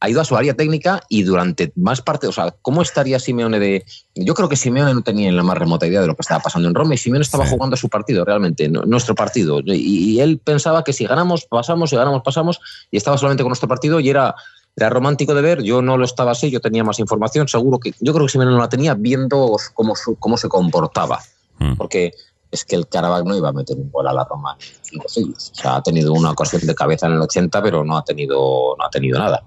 [0.00, 3.58] Ha ido a su área técnica y durante más parte, o sea, ¿cómo estaría Simeone
[3.58, 3.84] de...?
[4.14, 6.68] Yo creo que Simeone no tenía la más remota idea de lo que estaba pasando
[6.68, 7.52] en Roma y Simeone estaba Sí.
[7.54, 9.60] jugando su partido realmente, nuestro partido.
[9.64, 9.72] Y,
[10.14, 13.68] y él pensaba que si ganamos, pasamos, si ganamos, pasamos, y estaba solamente con nuestro
[13.68, 14.34] partido y era,
[14.76, 17.94] era romántico de ver, yo no lo estaba así, yo tenía más información, seguro que...
[18.00, 21.20] Yo creo que Simeone no la tenía viendo cómo, su- cómo se comportaba,
[21.58, 21.76] Mm.
[21.76, 22.12] porque
[22.50, 25.08] es que el Karabakh no iba a meter un gol a la Roma en cinco
[25.08, 25.50] siglos.
[25.52, 28.76] O sea, ha tenido una ocasión de cabeza en el 80, pero no ha tenido,
[28.78, 29.42] no ha tenido nada.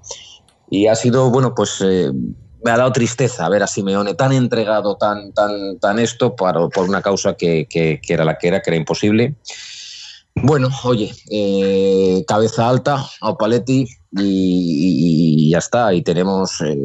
[0.70, 2.12] Y ha sido, bueno, pues eh,
[2.64, 6.88] me ha dado tristeza ver a Simeone tan entregado, tan, tan, tan esto para, por
[6.88, 9.36] una causa que, que- que era la que era, que era imposible.
[10.36, 15.94] Bueno, oye, eh, cabeza alta, a Paletti y ya está.
[15.94, 16.78] Y tenemos, eh,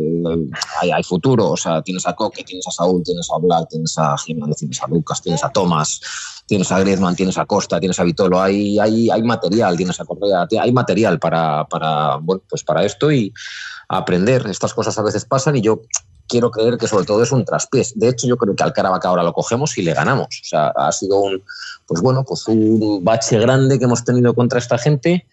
[0.80, 1.50] hay, hay futuro.
[1.50, 4.82] O sea, tienes a Coque, tienes a Saúl, tienes a Black, tienes a Jiménez, tienes
[4.82, 6.00] a Lucas, tienes a Tomás,
[6.46, 8.40] tienes a Griezmann, tienes a Costa, tienes a Vitolo.
[8.40, 13.12] Hay, hay, hay material, tienes a Correa, hay material para, para, bueno, pues para esto
[13.12, 13.32] y
[13.88, 14.46] aprender.
[14.48, 15.82] Estas cosas a veces pasan y yo
[16.28, 17.98] quiero creer que sobre todo es un traspiés.
[17.98, 18.72] De hecho, yo creo que al
[19.04, 20.26] ahora lo cogemos y le ganamos.
[20.26, 21.42] O sea, ha sido un,
[21.86, 25.26] pues bueno, pues un bache grande que hemos tenido contra esta gente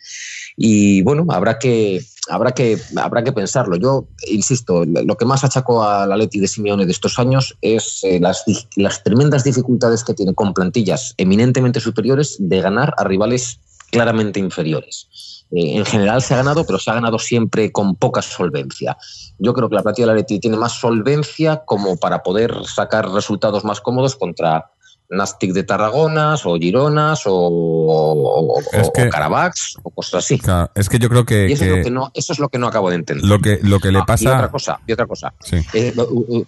[0.58, 3.78] y bueno, habrá que, habrá que, habrá que pensarlo.
[3.78, 8.02] Yo insisto, lo que más achaco a la Leti de Simeone de estos años es
[8.04, 13.60] eh, las tremendas dificultades que tiene con plantillas eminentemente superiores de ganar a rivales
[13.92, 15.41] claramente inferiores.
[15.54, 18.98] Eh, en general se ha ganado, pero se ha ganado siempre con poca solvencia.
[19.38, 23.10] Yo creo que la plantilla de la Leti tiene más solvencia como para poder sacar
[23.10, 24.70] resultados más cómodos contra
[25.10, 30.40] Nastic de Tarragonas o Gironas o, o, o- Es que- o Caravacs o cosas así.
[30.40, 32.40] Claro, es que yo creo que, Y eso, que es lo que no, eso es
[32.40, 33.26] lo que no acabo de entender.
[33.26, 34.24] lo que lo que le Ah, pasa.
[34.24, 35.34] Y otra cosa, y otra cosa.
[35.42, 35.58] Sí.
[35.74, 35.94] Eh,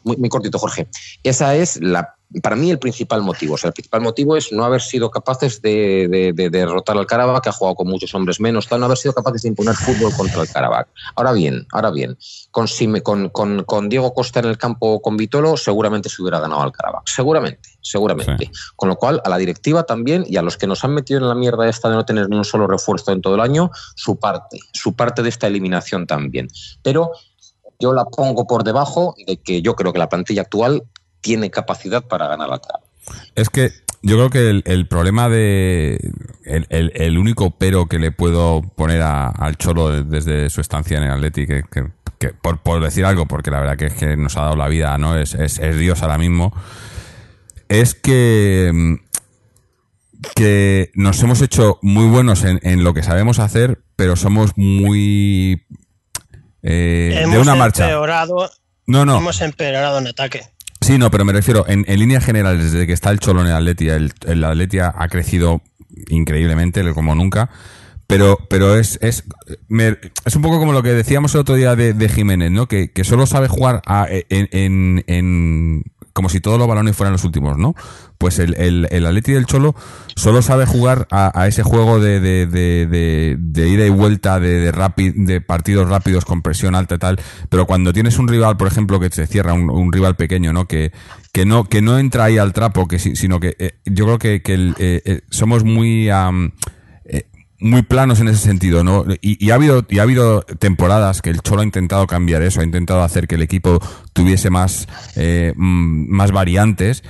[0.04, 0.88] muy, muy cortito, Jorge.
[1.24, 3.56] Esa es la, para mí el principal motivo.
[3.56, 7.06] O sea, el principal motivo es no haber sido capaces de, de- de derrotar al
[7.06, 9.76] Karabakh, que ha jugado con muchos hombres menos, tal, no haber sido capaces de imponer
[9.76, 10.88] fútbol contra el Karabakh.
[11.16, 12.18] Ahora bien, ahora bien,
[12.52, 16.72] con, con- con Diego Costa en el campo con Vitolo, seguramente se hubiera ganado al
[16.72, 17.08] Karabakh.
[17.08, 18.50] Seguramente, seguramente.
[18.76, 21.28] Con lo cual, a la directiva también y a los que nos han metido en
[21.28, 24.18] la mierda esta de no tener ni un solo refuerzo en todo el año, su
[24.18, 26.48] parte, su parte de esta eliminación también.
[26.82, 27.12] Pero
[27.80, 30.84] yo la pongo por debajo de que yo creo que la plantilla actual
[31.24, 32.80] tiene capacidad para ganar la cara.
[33.34, 33.72] Es que
[34.04, 35.98] yo creo que el, el problema de.
[36.46, 40.98] El, el- el único pero que le puedo poner a- al Cholo desde su estancia
[40.98, 41.88] en el Atleti, que, que-
[42.20, 44.68] que por, por decir algo, porque la verdad que es que nos ha dado la
[44.68, 45.18] vida, ¿no?
[45.18, 46.54] Es, es, es Dios ahora mismo.
[47.70, 48.70] Es que.
[48.74, 48.96] mm,
[50.36, 55.66] que nos hemos hecho muy buenos en, en lo que sabemos hacer, pero somos muy.
[56.62, 57.84] eh, de una marcha.
[57.86, 58.50] empeorado,
[58.86, 59.18] No, no.
[59.18, 60.44] hemos empeorado en ataque.
[60.84, 63.48] Sí, no, pero me refiero, en, en líneas generales, desde que está el Cholo en
[63.48, 64.44] el Atleti, el, el
[64.96, 65.62] ha crecido
[66.10, 67.50] increíblemente, como nunca,
[68.08, 69.24] pero, pero es, es,
[70.26, 72.68] es un poco como lo que decíamos el otro día de, de Jiménez, ¿no?
[72.68, 77.12] Que, que solo sabe jugar a- en, en, en- como si todos los balones fueran
[77.14, 77.76] los últimos, ¿no?
[78.18, 79.76] Pues el, el, el Atleti del Cholo
[80.16, 85.90] solo sabe jugar a, ese juego de, de, de, ida y vuelta, de, de, partidos
[85.90, 87.20] rápidos con presión alta y tal.
[87.50, 90.68] Pero cuando tienes un rival, por ejemplo, que te cierra, un, rival pequeño, ¿no?
[90.68, 90.94] Que,
[91.34, 94.42] que no, que no entra ahí al trapo, que sino que eh, yo creo que,
[94.42, 96.52] que el, eh, eh, somos muy, eh,
[97.64, 99.06] muy planos en ese sentido, ¿no?
[99.22, 102.64] Y, ha habido y ha habido temporadas que el Cholo ha intentado cambiar eso, ha
[102.64, 103.80] intentado hacer que el equipo
[104.14, 107.04] tuviese más eh, mm, más variantes,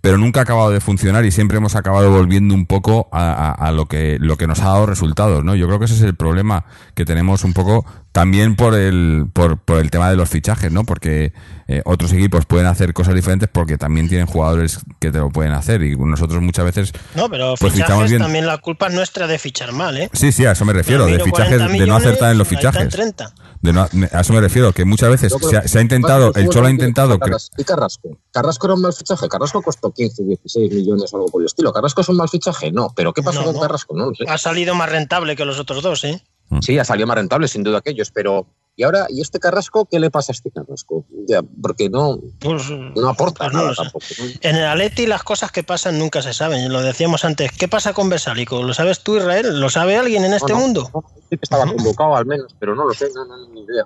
[0.00, 3.52] pero nunca ha acabado de funcionar y siempre hemos acabado volviendo un poco a, a-
[3.52, 5.54] a lo que lo que nos ha dado resultados, ¿no?
[5.54, 9.58] Yo creo que ese es el problema que tenemos un poco también por el por,
[9.58, 10.84] por el tema de los fichajes, ¿no?
[10.84, 11.32] Porque
[11.66, 15.52] eh, otros equipos pueden hacer cosas diferentes porque también tienen jugadores que te lo pueden
[15.52, 18.20] hacer y nosotros muchas veces No, pero Pues fichajes bien.
[18.22, 20.10] también la culpa es nuestra de fichar mal, ¿eh?
[20.12, 22.88] Sí, sí, a eso me refiero, de fichajes, 40 de no acertar en los fichajes.
[22.88, 23.32] 30.
[23.62, 26.34] De no- a eso me refiero, que muchas veces se ha, que- se ha intentado,
[26.34, 27.18] el Cholo ha intentado...
[27.56, 28.18] ¿Y Carrasco?
[28.32, 29.28] ¿Carrasco era un mal fichaje?
[29.28, 31.72] ¿Carrasco costó 15, 16 millones o algo por el estilo?
[31.72, 32.72] ¿Carrasco es un mal fichaje?
[32.72, 32.92] No.
[32.96, 33.60] ¿Pero qué pasó No, con no.
[33.60, 33.96] Carrasco?
[33.96, 34.24] No lo sé.
[34.28, 36.20] Ha salido más rentable que los otros dos, ¿eh?
[36.60, 38.46] Sí, ha salido más rentable, sin duda aquellos, pero...
[38.74, 39.84] ¿Y ahora, y este Carrasco?
[39.84, 41.04] ¿Qué le pasa a este Carrasco?
[41.28, 43.82] Ya, porque no, Pues, no aporta pues no nada sé.
[43.82, 44.04] tampoco.
[44.18, 44.24] ¿no?
[44.40, 46.72] En el Atleti las cosas que pasan nunca se saben.
[46.72, 47.52] Lo decíamos antes.
[47.52, 48.62] ¿Qué pasa con Besálico?
[48.62, 49.60] ¿Lo sabes tú, Israel?
[49.60, 50.90] ¿Lo sabe alguien en este No, no, mundo?
[50.94, 53.60] no, sí que estaba convocado al menos, pero no lo sé, no, no, no, ni
[53.60, 53.84] idea.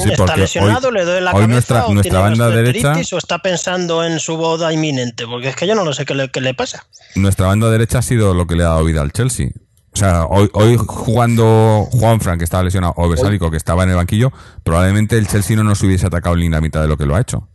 [0.00, 0.88] Sí, ¿Está porque lesionado?
[0.88, 1.52] hoy- ¿Le duele la hoy cabeza?
[1.52, 5.26] nuestra- ¿O nuestra tiene banda derecha- ¿O está pensando en su boda inminente?
[5.26, 6.86] Porque es que yo no lo sé qué le, qué le pasa.
[7.16, 9.48] nuestra banda derecha ha sido lo que le ha dado vida al Chelsea.
[9.94, 13.90] O sea, hoy, hoy jugando Juan Frank, que estaba lesionado, o Besálico, que estaba en
[13.90, 14.32] el banquillo,
[14.64, 17.20] probablemente el Chelsea no nos hubiese atacado ni la mitad de lo que lo ha
[17.20, 17.46] hecho.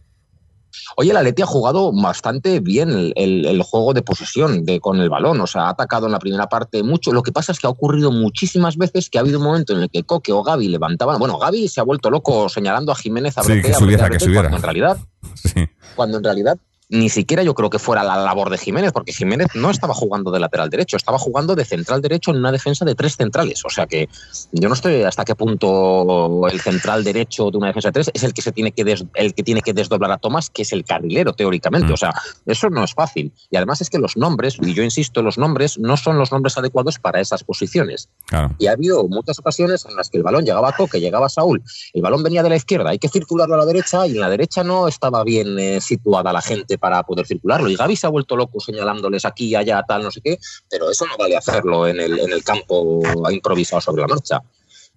[0.95, 4.99] Oye, el Atleti ha jugado bastante bien el, el- el juego de posesión de, con
[5.01, 7.11] el balón, o sea, ha atacado en la primera parte mucho.
[7.11, 9.81] Lo que pasa es que ha ocurrido muchísimas veces que ha habido un momento en
[9.83, 11.19] el que Coque o Gaby levantaban.
[11.19, 14.17] Bueno, Gaby se ha vuelto loco señalando a Jiménez a Sí, Brote, que subiera, que.
[14.17, 14.97] Cuando en realidad,
[15.35, 15.67] Sí.
[15.95, 16.57] cuando en realidad
[16.89, 20.31] ni siquiera yo creo que fuera la labor de Jiménez, porque Jiménez no estaba jugando
[20.31, 23.63] de lateral derecho, estaba jugando de central derecho en una defensa de tres centrales.
[23.63, 24.09] O sea que
[24.51, 28.23] yo no estoy hasta qué punto el central derecho de una defensa de tres es
[28.23, 30.73] el que se tiene que des- el que tiene que desdoblar a Tomás, que es
[30.73, 31.89] el carrilero teóricamente.
[31.89, 31.93] Mm.
[31.93, 32.13] O sea,
[32.47, 33.31] eso no es fácil.
[33.51, 36.57] Y además es que los nombres, y yo insisto, los nombres no son los nombres
[36.57, 38.09] adecuados para esas posiciones.
[38.25, 38.55] Claro.
[38.57, 41.29] Y ha habido muchas ocasiones en las que el balón llegaba a Coque, llegaba a
[41.29, 41.61] Saúl,
[41.93, 44.29] el balón venía de la izquierda, hay que circularlo a la derecha y en la
[44.29, 47.69] derecha no estaba bien eh, situada la gente para poder circularlo.
[47.69, 50.39] Y Gaby se ha vuelto loco señalándoles aquí, allá, tal, no sé qué,
[50.69, 54.41] pero eso no vale hacerlo en el, en el campo improvisado sobre la marcha.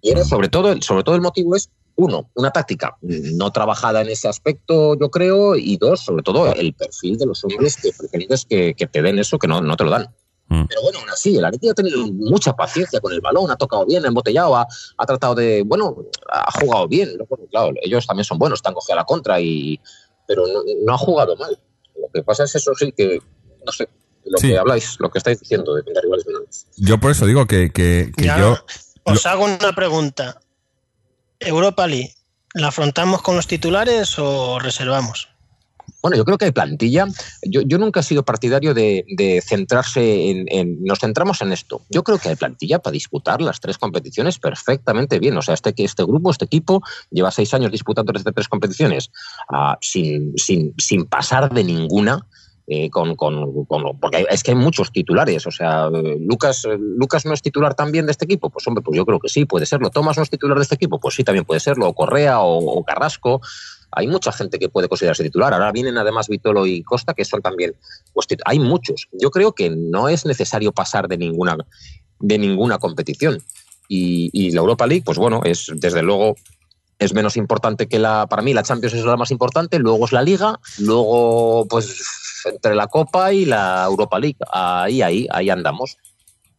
[0.01, 4.01] Y era sobre todo, el- sobre todo el motivo es uno, una táctica no trabajada
[4.01, 7.91] en ese aspecto, yo creo, y dos, sobre todo el perfil de los hombres que
[7.97, 10.07] pretendes que, que te den eso que no, no te lo dan.
[10.47, 10.65] Mm.
[10.67, 13.85] Pero bueno, aún así, el Atleti ha tenido mucha paciencia con el balón, ha tocado
[13.85, 14.67] bien, ha embotellado, ha,
[14.97, 15.95] ha tratado de, bueno,
[16.29, 17.15] ha jugado bien.
[17.51, 19.79] Claro, ellos también son buenos, están cogido a la contra, y,
[20.27, 21.57] pero no, no ha jugado mal.
[22.13, 23.19] Lo que pasa es eso sí que,
[23.65, 23.89] no sé,
[24.25, 24.49] lo Sí.
[24.49, 26.67] que habláis, lo que estáis diciendo de pintar rivales menores.
[26.77, 28.57] Yo por eso digo que, que, que Ya, yo...
[29.03, 30.39] Os hago una pregunta.
[31.39, 32.13] Europa League,
[32.53, 35.27] ¿la afrontamos con los titulares o reservamos?
[36.03, 37.07] Bueno, yo creo que hay plantilla.
[37.41, 41.81] Yo, yo nunca he sido partidario de, de centrarse en, Nos centramos en esto.
[41.89, 45.37] Yo creo que hay plantilla para disputar las tres competiciones perfectamente bien.
[45.37, 49.11] O sea, este, este grupo, este equipo, lleva seis años disputando estas tres competiciones
[49.49, 52.27] ah, sin, sin, sin pasar de ninguna.
[52.65, 55.45] eh, con, con- con- porque es que hay muchos titulares.
[55.47, 56.65] O sea, Lucas,
[56.97, 58.49] Lucas no es titular también de este equipo.
[58.49, 59.89] Pues hombre, pues yo creo que sí, puede serlo.
[59.89, 60.97] Tomás no es titular de este equipo.
[60.99, 61.87] Pues sí, también puede serlo.
[61.89, 63.41] O Correa o, o Carrasco
[63.95, 65.53] hay mucha gente que puede considerarse titular.
[65.53, 67.75] Ahora vienen además Vitolo y Costa, que son también.
[68.13, 69.07] pues, hay muchos.
[69.11, 71.57] Yo creo que no es necesario pasar de ninguna,
[72.19, 73.41] de ninguna competición.
[73.87, 76.35] Y, y la Europa League, pues bueno, es desde luego.
[76.99, 78.27] Es menos importante que la.
[78.27, 82.01] Para mí, la Champions es la más importante, luego es la Liga, luego, pues,
[82.45, 84.37] entre la Copa y la Europa League.
[84.51, 85.97] Ahí, ahí, ahí andamos.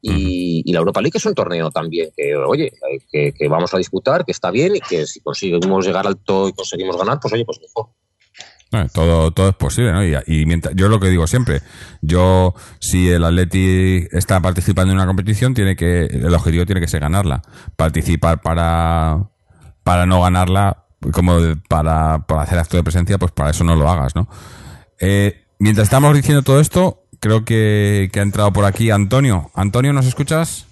[0.06, 2.72] Y, y la Europa League es un torneo también que, oye,
[3.10, 6.52] que, que vamos a disputar, que está bien y que si conseguimos llegar alto y
[6.52, 7.88] conseguimos ganar, pues oye, pues mejor.
[8.92, 10.04] Todo, todo es posible, ¿no?
[10.04, 11.62] Y, y mientras, yo lo que digo siempre,
[12.02, 16.88] yo, si el Atleti está participando en una competición, tiene que, el objetivo tiene que
[16.88, 17.42] ser ganarla.
[17.76, 19.30] Participar para,
[19.84, 21.38] para no ganarla, como
[21.68, 24.28] para, para hacer acto de presencia, pues para eso no lo hagas, ¿no?
[25.00, 29.50] Eh, mientras estamos diciendo todo esto, creo que, que ha entrado por aquí Antonio.
[29.54, 30.66] Antonio, ¿nos escuchas?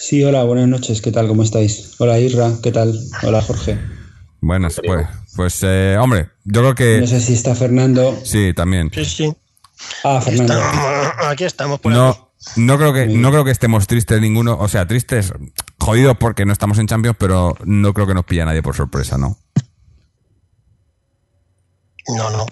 [0.00, 1.28] Sí, hola, buenas noches, ¿qué tal?
[1.28, 1.94] ¿Cómo estáis?
[1.98, 2.92] Hola Isra, ¿qué tal?
[3.22, 3.78] Hola Jorge.
[4.40, 8.18] Buenas, pues, pues, eh, hombre, yo creo que, No sé si está Fernando.
[8.24, 8.90] sí, también.
[8.92, 9.32] Sí, sí.
[10.02, 10.54] Ah, Fernando.
[10.54, 12.00] Estamos- aquí estamos por aquí.
[12.00, 15.32] No, no creo que no creo que estemos tristes ninguno, o sea, tristes,
[15.78, 19.16] jodidos porque no estamos en Champions, pero no creo que nos pilla nadie por sorpresa,
[19.18, 19.38] ¿no?
[22.08, 22.46] No, no.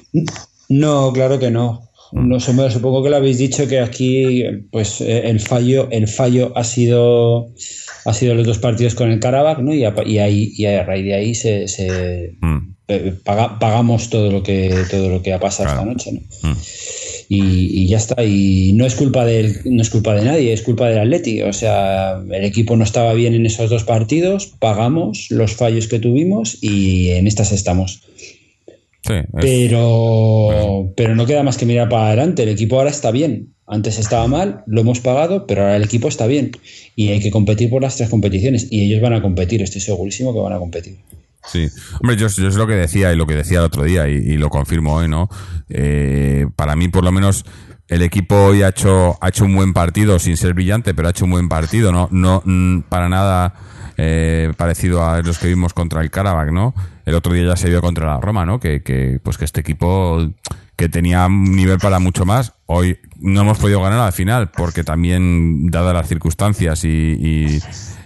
[0.69, 1.83] No, claro que no.
[2.13, 6.07] No sé, bueno, supongo que lo habéis dicho que aquí, pues eh, el fallo, el
[6.09, 7.49] fallo ha sido,
[8.05, 9.75] ha sido los dos partidos con el Karabakh, ¿no?
[9.75, 14.09] Y a, y ahí, y a raíz de ahí se, se, Mm, eh, paga- pagamos
[14.11, 15.91] todo lo que, todo lo que ha pasado Claro.
[15.91, 16.51] esta noche, ¿no?
[16.51, 16.57] mm.
[17.29, 18.23] y, y ya está.
[18.23, 21.43] Y no es culpa del, no es culpa de nadie, es culpa del Atleti.
[21.43, 25.99] O sea, el equipo no estaba bien en esos dos partidos, pagamos los fallos que
[25.99, 28.03] tuvimos y en estas estamos.
[29.07, 32.43] Sí, es- Pero, pero no queda más que mirar para adelante.
[32.43, 33.53] El equipo ahora está bien.
[33.69, 36.53] Antes estaba mal, lo hemos pagado, pero ahora el equipo está bien.
[36.95, 38.69] Y hay que competir por las tres competiciones.
[38.71, 40.97] Y ellos van a competir, estoy segurísimo que van a competir.
[41.45, 41.67] Sí,
[42.01, 44.15] hombre, yo, yo es lo que decía y lo que decía el otro día y,
[44.15, 45.29] y lo confirmo hoy, ¿no?
[45.69, 47.45] Eh, para mí, por lo menos,
[47.89, 51.13] el equipo hoy ha hecho, ha hecho un buen partido, sin ser brillante, pero ha
[51.13, 52.09] hecho un buen partido, ¿no?
[52.11, 53.55] No, mm, para nada
[53.97, 56.75] eh, parecido a los que vimos contra el Karabakh, ¿no?
[57.05, 58.61] El otro día ya se vio contra la Roma, ¿no?
[58.61, 60.29] Que, que, pues que este equipo
[60.77, 64.85] que tenía un nivel para mucho más, hoy no hemos podido ganar al final, porque
[64.85, 67.59] también, dadas las circunstancias y,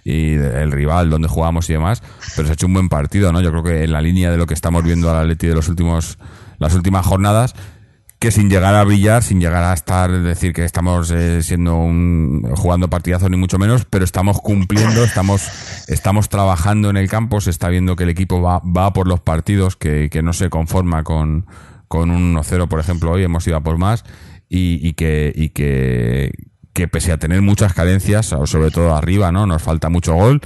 [0.04, 2.02] y, el rival donde jugamos y demás,
[2.34, 3.40] pero se ha hecho un buen partido, ¿no?
[3.40, 5.68] Yo creo que en la línea de lo que estamos viendo al Atleti de los
[5.68, 6.18] últimos,
[6.58, 7.54] las últimas jornadas,
[8.20, 12.44] que sin llegar a brillar, sin llegar a estar, decir que estamos eh, siendo un,
[12.54, 15.48] jugando partidazos ni mucho menos, pero estamos cumpliendo, estamos,
[15.88, 19.20] estamos trabajando en el campo, se está viendo que el equipo va, va por los
[19.20, 21.46] partidos, que, que no se conforma con,
[21.88, 24.04] con un 1-0, por ejemplo, hoy hemos ido a por más,
[24.50, 26.30] y, y que, y que,
[26.74, 29.46] que pese a tener muchas carencias, sobre todo arriba, ¿no?
[29.46, 30.42] Nos falta mucho gol,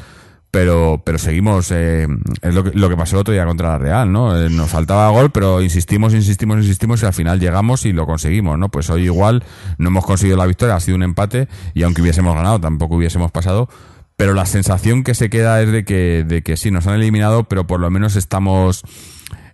[0.54, 2.06] pero pero seguimos eh,
[2.40, 5.30] es lo que, pasó el otro día contra la Real no Eh, nos faltaba gol
[5.30, 9.42] pero insistimos insistimos insistimos y al final llegamos y lo conseguimos no pues hoy igual
[9.78, 13.32] no hemos conseguido la victoria ha sido un empate y aunque hubiésemos ganado tampoco hubiésemos
[13.32, 13.68] pasado
[14.16, 17.44] pero la sensación que se queda es de que de que sí nos han eliminado
[17.44, 18.84] pero por lo menos estamos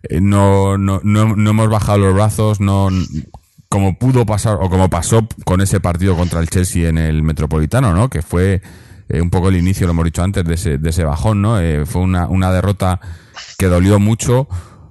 [0.03, 2.89] eh, no, no, no, no hemos bajado los brazos, no
[3.71, 7.95] como pudo pasar o como pasó con ese partido contra el Chelsea en el Metropolitano,
[7.95, 8.11] ¿no?
[8.11, 8.63] Que fue
[9.11, 11.61] eh, un poco el inicio, lo hemos dicho antes, de ese, de ese bajón, ¿no?
[11.61, 13.01] Eh, fue una, una derrota
[13.59, 14.49] que dolió mucho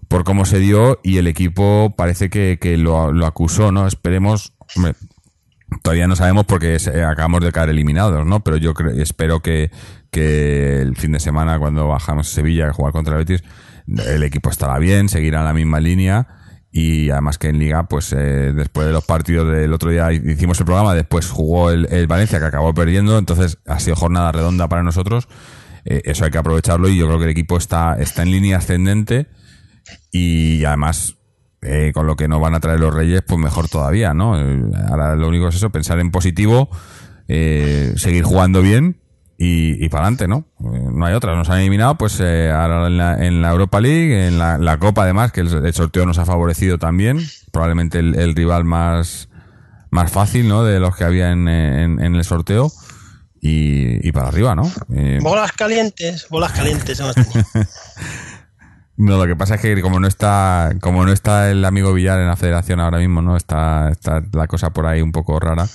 [0.07, 3.87] por cómo se dio y el equipo parece que, que lo, lo acusó, ¿no?
[3.87, 4.53] Esperemos,
[5.83, 8.39] todavía no sabemos porque se- acabamos de caer eliminados, ¿no?
[8.41, 9.71] Pero yo espero que,
[10.11, 13.43] que el fin de semana, cuando bajamos a Sevilla a jugar contra el Betis,
[14.07, 16.27] el equipo estará bien, seguirá en la misma línea
[16.71, 20.59] y además que en Liga, pues eh, después de los partidos del otro día hicimos
[20.59, 24.83] el programa, después jugó el, Valencia que acabó perdiendo, entonces ha sido jornada redonda para
[24.83, 25.27] nosotros.
[25.85, 28.57] Eh, eso hay que aprovecharlo y yo creo que el equipo está, está en línea
[28.57, 29.27] ascendente
[30.11, 31.15] y además
[31.61, 34.39] eh, con lo que nos van a traer los Reyes, pues mejor todavía, ¿no?
[34.39, 36.69] Eh, Ahora lo único es eso, pensar en positivo,
[37.27, 39.01] eh, seguir jugando bien
[39.41, 40.45] y, y para adelante, ¿no?
[40.59, 43.79] Eh, no hay otra, nos han eliminado, pues eh, ahora en la, en la Europa
[43.79, 47.19] League, en la, la Copa además, que el, el sorteo nos ha favorecido también,
[47.53, 49.29] probablemente el, el rival más,
[49.91, 50.65] más fácil, ¿no?
[50.65, 52.69] De los que había en, en, en el sorteo.
[53.41, 54.69] Y, y para arriba, ¿no?
[54.93, 57.01] Eh, Bolas calientes, bolas calientes.
[58.97, 62.19] No, lo que pasa es que como no está, como no está el amigo Villar
[62.19, 63.37] en la federación ahora mismo, ¿no?
[63.37, 65.69] Está, está la cosa por ahí un poco rara,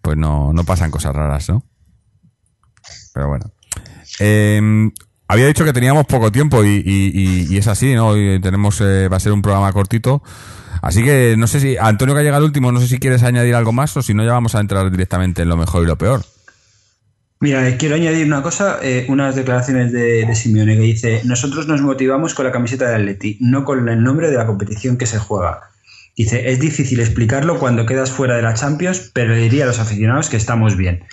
[0.00, 1.64] pues no, no pasan cosas raras, ¿no?
[3.12, 3.52] Pero bueno.
[4.20, 4.90] Eh,
[5.32, 8.08] había dicho que teníamos poco tiempo y, es así, ¿no?
[8.08, 10.22] Hoy tenemos, eh, va a ser un programa cortito.
[10.82, 13.22] Así que no sé si, Antonio que ha llegado el último, no sé si quieres
[13.22, 15.86] añadir algo más o si no ya vamos a entrar directamente en lo mejor y
[15.86, 16.22] lo peor.
[17.40, 21.66] Mira, eh, quiero añadir una cosa, eh, unas declaraciones de, de Simeone que dice, nosotros
[21.66, 25.06] nos motivamos con la camiseta de Atleti, no con el nombre de la competición que
[25.06, 25.60] se juega.
[26.14, 30.28] Dice, es difícil explicarlo cuando quedas fuera de la Champions, pero diría a los aficionados
[30.28, 31.04] que estamos bien.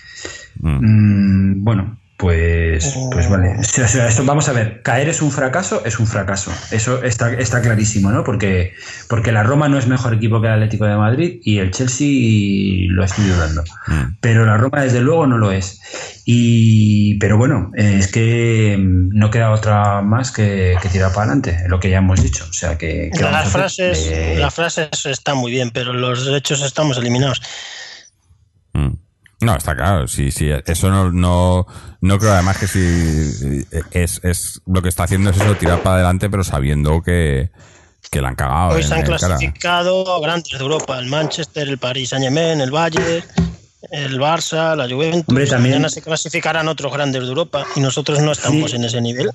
[0.60, 0.80] Mm.
[0.82, 3.56] Mm, bueno, Pues, pues vale.
[3.60, 6.52] O sea, esto, vamos a ver, caer es un fracaso, es un fracaso.
[6.70, 8.26] Eso está, está clarísimo, ¿no?
[8.26, 8.74] Porque,
[9.08, 12.88] porque la Roma no es mejor equipo que el Atlético de Madrid y el Chelsea
[12.90, 13.64] lo estoy dudando.
[13.88, 14.18] Mm.
[14.20, 15.80] Pero la Roma, desde luego, no lo es.
[16.26, 21.80] Y, pero bueno, es que no queda otra más que, que tirar para adelante, lo
[21.80, 22.46] que ya hemos dicho.
[22.50, 23.10] O sea, que.
[23.20, 27.42] Las frases, Eh, las frases están muy bien, pero los hechos estamos eliminados.
[29.42, 29.46] Mm.
[29.46, 31.66] No, está claro, sí, sí, eso no, no,
[32.02, 35.96] no creo además que si es, es lo que está haciendo es eso, tirar para
[35.96, 37.50] adelante, pero sabiendo que,
[38.12, 38.76] que la han cagado.
[38.76, 39.18] Hoy en se han cara.
[39.18, 43.24] clasificado grandes de Europa, el Manchester, el Paris Saint Germain, el Bayern,
[43.92, 45.24] el Barça, la Juventus.
[45.30, 48.76] Hombre, también- Mañana se clasificarán otros grandes de Europa y nosotros no estamos Sí.
[48.76, 49.30] en ese nivel.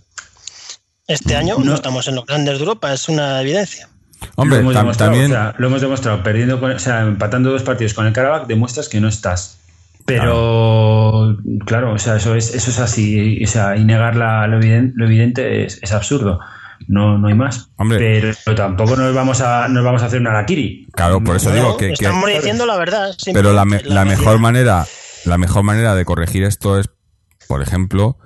[1.06, 1.64] Este año no.
[1.64, 1.74] No.
[1.74, 3.88] estamos en los grandes de Europa, es una evidencia.
[4.36, 7.00] Hombre, lo hemos, tam- demostrado, también, o sea, lo hemos demostrado, perdiendo con- o sea,
[7.02, 9.58] empatando dos partidos con el Karabakh, demuestras que no estás.
[10.06, 11.36] Pero,
[11.66, 13.38] claro, o sea, eso es, eso es así.
[13.40, 16.40] y, O sea, y negar la- lo, evidente, lo evidente es, es absurdo.
[16.88, 17.70] No, no hay más.
[17.76, 18.34] Hombre.
[18.44, 20.86] Pero tampoco nos vamos a, nos vamos a hacer una Arakiri.
[20.92, 23.14] claro, por eso No, digo que, que- estamos diciendo la verdad.
[23.32, 24.84] pero la, me- la mejor manera,
[25.24, 26.90] la mejor manera de corregir esto es,
[27.48, 28.18] por ejemplo,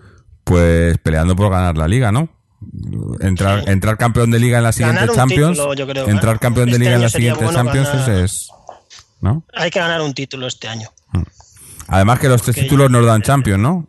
[0.44, 2.30] pues peleando por ganar la liga, ¿no?
[3.20, 3.70] Entrar, Sí.
[3.70, 6.66] entrar campeón de liga en la siguiente Ganar un Champions, título, yo creo, entrar campeón
[6.66, 8.50] de Este liga en la siguiente bueno Champions ganar- es,
[9.20, 9.44] ¿no?
[9.54, 10.88] Hay que ganar un título este año.
[11.88, 13.88] Además que los tres títulos nos dan Champions, ¿no?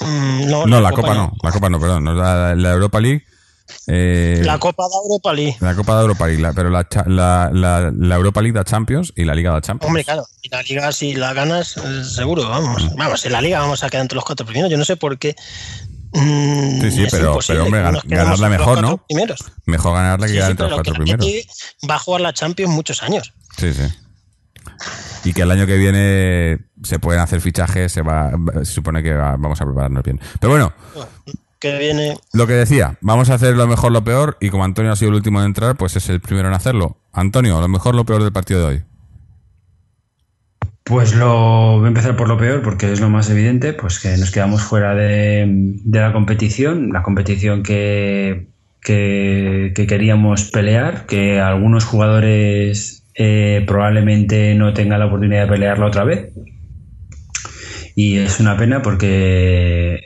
[0.00, 1.32] Mm, no, No, la, Copa, no.
[1.42, 3.24] la Copa no, perdón, nos da la Europa League.
[3.86, 5.56] eh, La Copa de Europa League.
[5.60, 8.64] la Copa de Europa League, la- pero la, cha- la, la, la Europa League da
[8.64, 9.88] Champions y la Liga da Champions.
[9.88, 12.94] Hombre, claro, y la liga si la ganas, eh, seguro, vamos.
[12.96, 14.70] Vamos, en la liga vamos a quedar entre los cuatro primeros.
[14.70, 15.34] Yo no sé por qué.
[16.12, 18.96] mm, Sí, sí, pero- pero, hombre, gan- ganarla mejor, ¿no?
[19.06, 19.40] Primeros.
[19.66, 21.26] Mejor ganarla que Sí, quedar sí, entre los cuatro la primeros.
[21.90, 23.34] Va a jugar la Champions muchos años.
[23.58, 23.82] Sí, sí.
[25.28, 28.30] Y que el año que viene se pueden hacer fichajes, se va,
[28.62, 30.18] se supone que va- vamos a prepararnos bien.
[30.40, 30.72] Pero bueno,
[31.60, 32.16] Que viene.
[32.32, 35.10] lo que decía, vamos a hacer lo mejor, lo peor, y como Antonio ha sido
[35.10, 36.96] el último en entrar, pues es el primero en hacerlo.
[37.12, 38.82] Antonio, lo mejor, lo peor del partido de hoy.
[40.84, 44.16] Pues lo voy a empezar por lo peor, porque es lo más evidente, pues que
[44.16, 48.48] nos quedamos fuera de, de la competición, la competición que,
[48.80, 55.86] que, que queríamos pelear, que algunos jugadores eh, probablemente no tengan la oportunidad de pelearla
[55.86, 56.32] otra vez.
[57.96, 60.02] Y es una pena porque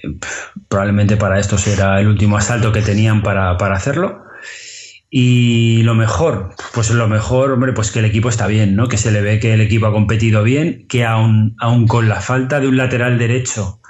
[0.69, 4.25] probablemente para esto será el último asalto que tenían para, para hacerlo.
[5.11, 8.89] Y lo mejor, pues lo mejor, hombre, pues que el equipo está bien, ¿no?
[8.89, 12.23] Que se le ve que el equipo ha competido bien, que aún, aún con la
[12.23, 13.83] falta de un lateral derecho,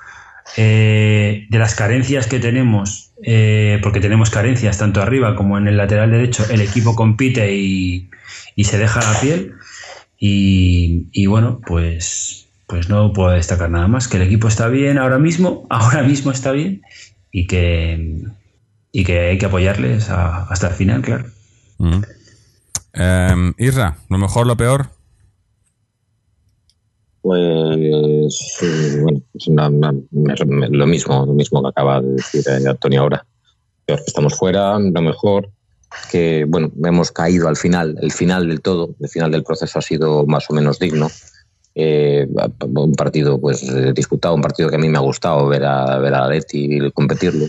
[0.56, 5.76] eh, de las carencias que tenemos, eh, porque tenemos carencias tanto arriba como en el
[5.76, 8.10] lateral derecho, el equipo compite y,
[8.56, 9.54] y se deja la piel.
[10.18, 14.98] Y, y bueno, pues, pues no puedo destacar nada más, que el equipo está bien
[14.98, 16.82] ahora mismo, ahora mismo está bien
[17.32, 18.22] y que,
[18.92, 21.24] y que hay que apoyarles a- hasta el final, claro.
[21.78, 22.02] Ujú.
[22.94, 24.90] Eh, Isra, lo mejor, lo peor.
[27.22, 32.44] Pues bueno, es una- una- me- me- lo mismo, lo mismo que acaba de decir
[32.48, 33.24] eh, Antonio ahora.
[33.86, 35.48] Peor que estamos fuera, lo mejor
[36.10, 39.82] que bueno, hemos caído al final, el final del todo, el final del proceso ha
[39.82, 41.08] sido más o menos digno.
[41.74, 42.28] Eh,
[42.66, 43.64] un partido pues
[43.94, 47.46] disputado, un partido que a mí me ha gustado ver a ver a Leti competirlo.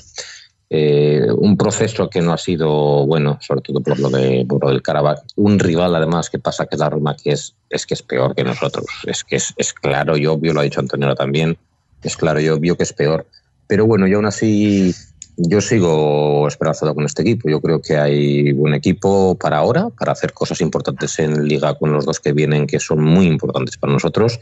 [0.76, 4.72] Eh, un proceso que no ha sido bueno, sobre todo por lo, de, por lo
[4.72, 5.20] del Karabakh.
[5.36, 8.44] Un rival, además, que pasa que la Roma, que es, es que es peor que
[8.44, 8.88] nosotros.
[9.06, 11.60] Es que es, es claro y obvio, lo ha dicho Antonio también,
[12.02, 13.28] es claro y obvio que es peor.
[13.68, 14.96] Pero bueno, yo aún así,
[15.38, 17.50] yo sigo esperanzado con este equipo.
[17.50, 21.92] Yo creo que hay buen equipo para ahora, para hacer cosas importantes en Liga con
[21.92, 24.40] los dos que vienen, que son muy importantes para nosotros.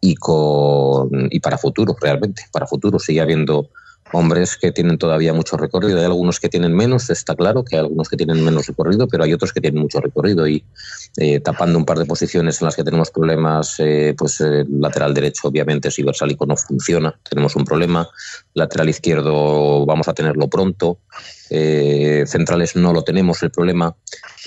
[0.00, 2.98] Y, con, y para futuro, realmente, para futuro.
[2.98, 3.70] Sigue habiendo
[4.12, 5.98] hombres que tienen todavía mucho recorrido.
[5.98, 9.24] Hay algunos que tienen menos, está claro que hay algunos que tienen menos recorrido, pero
[9.24, 10.64] hay otros que tienen mucho recorrido y
[11.16, 15.14] eh, tapando un par de posiciones en las que tenemos problemas, eh, pues eh, lateral
[15.14, 18.08] derecho obviamente si Versálico no funciona, tenemos un problema,
[18.54, 20.98] lateral izquierdo vamos a tenerlo pronto,
[21.50, 23.94] eh, centrales no lo tenemos el problema,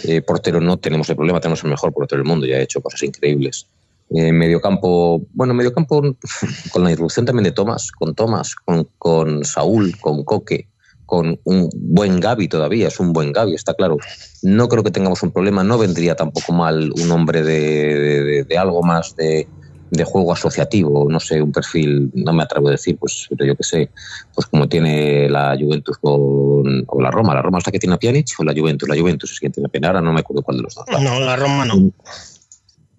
[0.04, 2.82] eh, portero no tenemos el problema, tenemos el mejor portero del mundo, ya ha hecho
[2.82, 3.68] cosas increíbles.
[4.12, 6.02] Eh, mediocampo, bueno, mediocampo
[6.72, 10.68] con la irrupción también de Tomás, con Tomás, con, con Saúl, con Coque,
[11.06, 13.98] con un buen Gaby todavía, es un buen Gaby, está claro.
[14.42, 18.82] No creo que tengamos un problema, no vendría tampoco mal un hombre de, de, algo
[18.82, 19.48] más de,
[19.92, 23.56] de, juego asociativo, no sé, un perfil, no me atrevo a decir, pues, pero yo
[23.56, 23.92] qué sé,
[24.34, 28.00] pues como tiene la Juventus con, o la Roma, la Roma hasta que tiene a
[28.00, 30.42] Pjanic o la Juventus, la Juventus es quien tiene a Pjanic, ahora no me acuerdo
[30.42, 30.86] cuál de los dos.
[31.00, 31.92] No, la Roma no.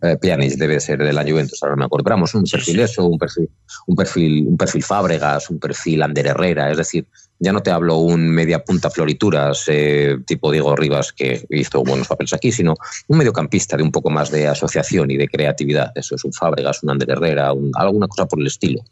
[0.03, 0.17] Eh,
[0.57, 2.05] debe ser de la Juventus, ahora me acuerdo.
[2.05, 3.49] Pero un perfil eso, un perfil,
[3.87, 7.07] un perfil, un perfil Fábregas, un perfil Ander Herrera, es decir,
[7.39, 12.07] ya no te hablo un media punta florituras eh, tipo Diego Rivas que hizo buenos
[12.09, 12.75] papeles aquí, sino
[13.09, 15.93] un mediocampista de un poco más de asociación y de creatividad.
[15.95, 18.83] Eso es un Fábregas, un Ander Herrera, un- alguna cosa por el estilo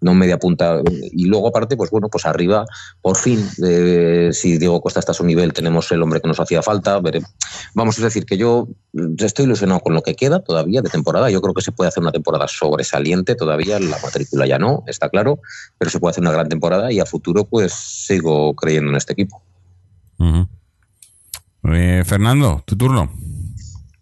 [0.00, 0.80] no media punta.
[1.12, 2.66] Y luego, aparte, pues bueno, pues arriba,
[3.00, 6.40] por fin, eh, si Diego Costa está a su nivel, tenemos el hombre que nos
[6.40, 7.00] hacía falta.
[7.74, 8.68] Vamos a decir que yo
[9.18, 11.30] estoy ilusionado con lo que queda todavía de temporada.
[11.30, 13.78] Yo creo que se puede hacer una temporada sobresaliente todavía.
[13.80, 15.40] La matrícula ya no, está claro,
[15.78, 19.12] pero se puede hacer una gran temporada y a futuro, pues sigo creyendo en este
[19.12, 19.42] equipo.
[21.64, 23.10] Eh, Fernando, tu turno.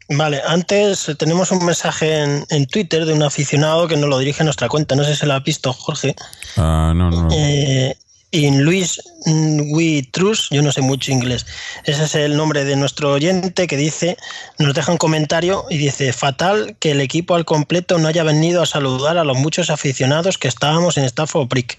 [0.09, 4.43] Vale, antes tenemos un mensaje en, en Twitter de un aficionado que nos lo dirige
[4.43, 4.95] a nuestra cuenta.
[4.95, 6.15] No sé si lo has visto, Jorge.
[6.57, 7.29] Ah, no, no.
[7.33, 7.97] Eh,
[8.35, 11.47] in Luis We Trust, yo no sé mucho inglés.
[11.85, 14.19] Ese es el nombre de nuestro oyente que dice,
[14.59, 18.61] nos deja un comentario y dice, fatal que el equipo al completo no haya venido
[18.63, 21.79] a saludar a los muchos aficionados que estábamos en Stafford Brick.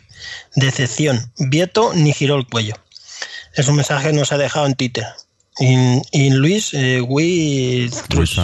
[0.55, 1.32] Decepción.
[1.38, 2.76] Vieto ni giró el cuello.
[3.53, 5.05] Es un mensaje que nos ha dejado en Twitter.
[5.59, 8.39] In, in Luis eh, We Trust.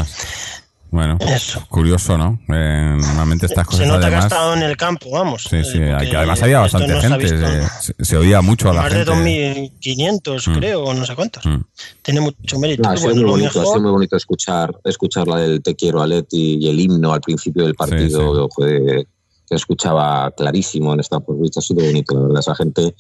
[0.94, 1.66] Bueno, Eso.
[1.70, 2.38] curioso, ¿no?
[2.54, 4.26] Eh, normalmente estas cosas Se nota que ha además...
[4.26, 5.44] estado en el campo, vamos.
[5.50, 7.38] Sí, sí, eh, porque que además había bastante no gente, visto.
[7.80, 9.72] se, se- se oía mucho a la Más de gente.
[9.82, 10.58] 2.500, Mm.
[10.58, 11.46] creo, o no sé cuántos.
[11.46, 11.62] Mm.
[12.02, 12.84] Tiene mucho mérito.
[12.84, 15.76] No, ha sido Bueno, muy bonito, ha sido muy bonito escuchar, escuchar la del Te
[15.76, 19.08] quiero Aleti y el himno al principio del partido fue-
[19.46, 22.96] se escuchaba clarísimo en Stamford Bridge, ha sido bonito, la verdad, esa gente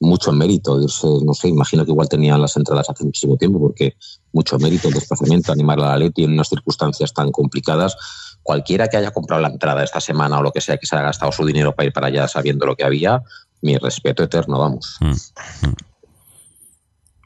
[0.00, 3.96] mucho mérito, irse, no sé, imagino que igual tenían las entradas hace muchísimo tiempo porque
[4.32, 7.96] mucho mérito, el desplazamiento, animar a la Leti en unas circunstancias tan complicadas.
[8.42, 11.04] Cualquiera que haya comprado la entrada esta semana o lo que sea, que se haya
[11.04, 13.22] gastado su dinero para ir para allá sabiendo lo que había,
[13.60, 14.96] mi respeto eterno, vamos.
[15.00, 15.74] Mm, mm.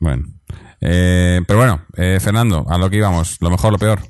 [0.00, 0.24] Bueno.
[0.80, 4.00] Eh, pero bueno, eh, Fernando, a lo que íbamos, lo mejor, lo peor.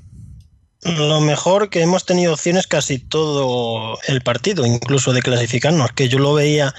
[0.85, 6.19] lo mejor que hemos tenido opciones casi todo el partido, incluso de clasificarnos, que yo
[6.19, 6.75] lo veía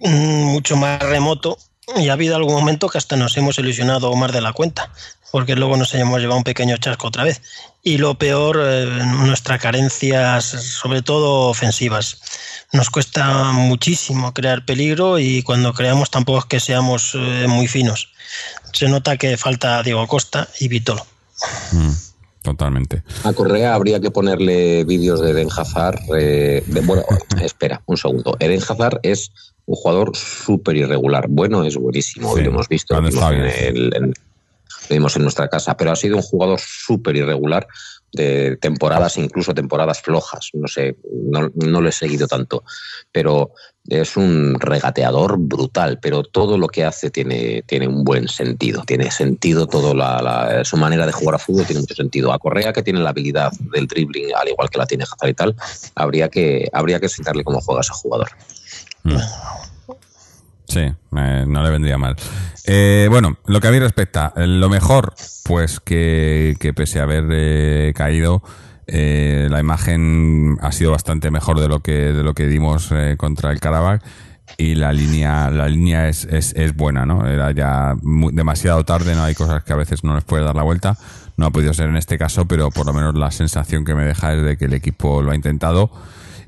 [0.00, 1.58] mucho más remoto
[1.96, 4.90] y ha habido algún momento que hasta nos hemos ilusionado más de la cuenta,
[5.30, 7.42] porque luego nos hemos llevado un pequeño chasco otra vez.
[7.82, 12.20] Y lo peor, eh, nuestras carencias, sobre todo ofensivas.
[12.72, 18.12] Nos cuesta muchísimo crear peligro y cuando creamos tampoco es que seamos eh, muy finos.
[18.72, 21.06] Se nota que falta Diego Costa y Vitolo.
[21.70, 21.90] Mm,
[22.42, 23.04] totalmente.
[23.22, 26.00] A Correa habría que ponerle vídeos de Eden Hazard.
[26.18, 27.04] eh, de- bueno,
[27.40, 28.36] espera, un segundo.
[28.40, 29.30] Eden Hazard es
[29.66, 31.26] un jugador súper irregular.
[31.28, 32.28] Bueno, es buenísimo.
[32.34, 32.94] Sí, lo hemos visto.
[32.94, 33.24] Lo vimos,
[33.68, 34.06] en el- en-
[34.88, 35.76] lo vimos en nuestra casa.
[35.76, 37.66] Pero ha sido un jugador súper irregular
[38.12, 40.50] de temporadas, incluso temporadas flojas.
[40.54, 40.96] No sé,
[41.28, 42.62] no, no lo he seguido tanto.
[43.10, 43.50] Pero
[43.88, 48.84] es un regateador brutal, pero todo lo que hace tiene, tiene un buen sentido.
[48.86, 52.32] Tiene sentido todo la, la- su manera de jugar a fútbol tiene mucho sentido.
[52.32, 55.34] A Correa, que tiene la habilidad del dribbling, al igual que la tiene Hazard y
[55.34, 55.56] tal,
[55.96, 58.28] habría que, habría que enseñarle cómo juega ese jugador.
[59.06, 59.18] Mm.
[60.68, 62.16] Sí, eh, no le vendría mal.
[62.66, 67.04] Eh, bueno, lo que a mí respecta, eh, lo mejor, pues que, que pese a
[67.04, 68.42] haber eh, caído,
[68.88, 73.14] eh, la imagen ha sido bastante mejor de lo que, de lo que dimos eh,
[73.16, 74.02] contra el Karabakh
[74.58, 77.26] y la línea, la línea es, es, es buena, ¿no?
[77.26, 77.94] Era ya
[78.32, 80.96] demasiado tarde, no hay cosas que a veces no les puede dar la vuelta.
[81.36, 84.04] No ha podido ser en este caso, pero por lo menos la sensación que me
[84.04, 85.90] deja es de que el equipo lo ha intentado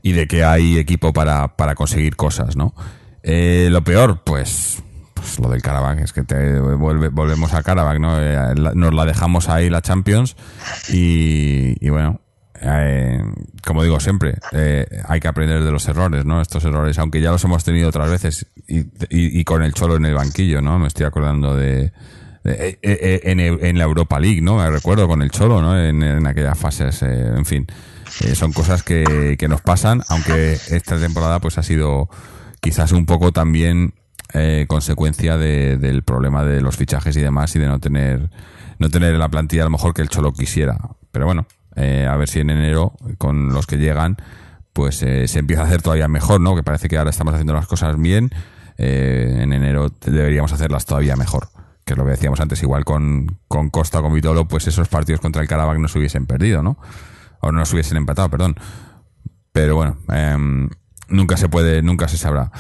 [0.03, 2.75] y de que hay equipo para, para conseguir cosas, ¿no?
[3.23, 4.83] Eh, lo peor, pues,
[5.15, 8.17] pues lo del Karabakh, es que te vuelve, volvemos a Karabakh, ¿no?
[8.23, 10.37] Eh, nos la dejamos ahí la Champions
[10.93, 12.21] y, bueno,
[12.61, 13.21] eh,
[13.65, 16.41] como digo siempre, eh, hay que aprender de los errores, ¿no?
[16.41, 18.81] Estos errores, aunque ya los hemos tenido otras veces y,
[19.11, 20.79] y- con el Cholo en el banquillo, ¿no?
[20.79, 21.93] Me estoy acordando de...
[22.45, 22.79] eh,
[23.25, 24.57] en, la Europa League, ¿no?
[24.57, 25.79] Me recuerdo con el Cholo, ¿no?
[25.79, 27.67] En, en aquellas fases, en fin.
[28.25, 32.09] Eh, son cosas que, que nos pasan, aunque esta temporada pues ha sido
[32.61, 33.95] quizás un poco también
[34.35, 38.31] eh, consecuencia de- del problema de los fichajes y demás y de no tener
[38.79, 40.77] no tener la plantilla a lo mejor que el Cholo quisiera.
[41.11, 44.17] Pero bueno, eh, a ver si en enero con los que llegan
[44.73, 46.55] pues eh, se empieza a hacer todavía mejor, ¿no?
[46.55, 48.31] Que parece que ahora estamos haciendo las cosas bien.
[48.77, 51.49] eh, en enero deberíamos hacerlas todavía mejor.
[51.85, 55.21] Que es lo que decíamos antes, igual con, con Costa con Vitolo, pues esos partidos
[55.21, 56.77] contra el Karabakh no se hubiesen perdido, ¿no?
[57.41, 58.57] O no se hubiesen empatado, perdón.
[59.53, 60.69] Pero bueno, em,
[61.09, 62.51] nunca se puede, nunca se sabrá.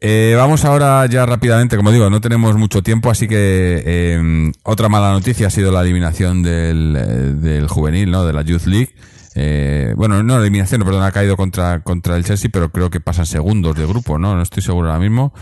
[0.00, 4.88] Eh, vamos ahora ya rápidamente, como digo, no tenemos mucho tiempo, así que em, otra
[4.88, 7.02] mala noticia ha sido la eliminación del, eh,
[7.34, 8.24] del juvenil, ¿no?
[8.24, 8.94] De la Youth League.
[9.34, 13.26] Eh, bueno, no eliminación, perdón, ha caído contra, contra el Chelsea, pero creo que pasan
[13.26, 14.36] segundos de grupo, ¿no?
[14.36, 15.32] No estoy seguro ahora mismo.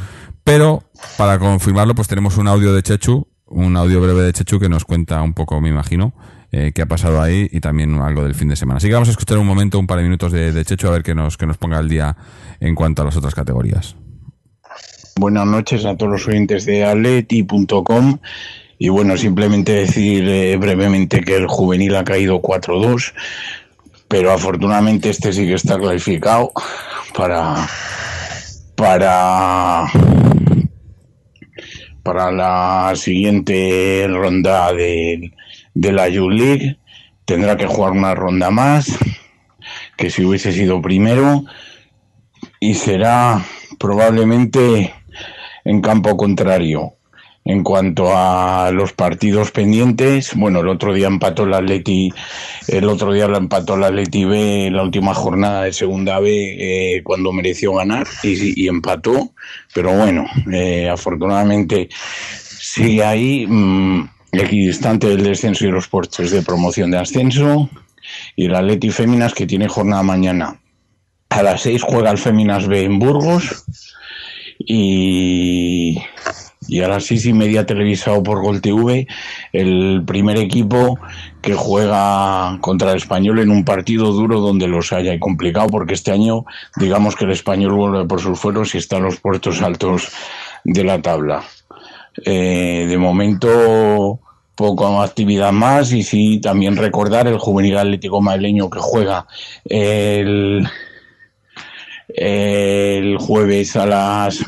[0.44, 0.84] Pero
[1.18, 4.84] para confirmarlo, pues tenemos un audio de Chechu, un audio breve de Chechu que nos
[4.84, 6.14] cuenta un poco, me imagino,
[6.52, 8.76] eh, qué ha pasado ahí y también algo del fin de semana.
[8.76, 11.02] Así que vamos a escuchar un momento, un par de minutos de, Checho a ver
[11.02, 12.14] que nos, que nos ponga el día
[12.60, 13.96] en cuanto a las otras categorías.
[15.16, 18.18] Buenas noches a todos los oyentes de atleti.com
[18.78, 23.14] y bueno, simplemente decir eh, brevemente que el juvenil ha caído 4-2,
[24.08, 26.52] pero afortunadamente este sí que está clasificado
[27.16, 27.66] para
[28.74, 29.86] para
[32.02, 35.32] para la siguiente ronda de,
[35.74, 36.78] de la Youth League.
[37.24, 38.98] Tendrá que jugar una ronda más
[39.96, 41.44] que si hubiese sido primero
[42.58, 43.44] y será
[43.78, 44.94] probablemente
[45.64, 46.94] en campo contrario.
[47.44, 52.12] En cuanto a los partidos pendientes, bueno, el otro día empató el Atleti,
[52.68, 57.02] el otro día lo empató el Atleti B la última jornada de Segunda B eh,
[57.02, 59.32] cuando mereció ganar y, y empató,
[59.74, 64.08] pero bueno, eh, afortunadamente sigue ahí, mmm,
[64.40, 67.68] equidistante del descenso y los puestos de promoción de ascenso
[68.34, 70.58] y el Atleti Féminas que tiene jornada mañana.
[71.28, 73.64] A las seis juega el Féminas B en Burgos
[74.58, 75.98] y,
[76.82, 79.06] a las seis y media televisado por Gol TV
[79.52, 80.98] el primer equipo
[81.42, 85.94] que juega contra el español en un partido duro donde los haya y complicado porque
[85.94, 86.44] este año
[86.76, 90.08] digamos que el español vuelve por sus fueros y está en los puertos altos
[90.64, 91.44] de la tabla.
[92.24, 94.20] Eh, de momento
[94.54, 99.26] poco actividad más y sí también recordar el juvenil atlético madrileño que juega
[99.64, 100.68] el
[103.18, 104.44] jueves a las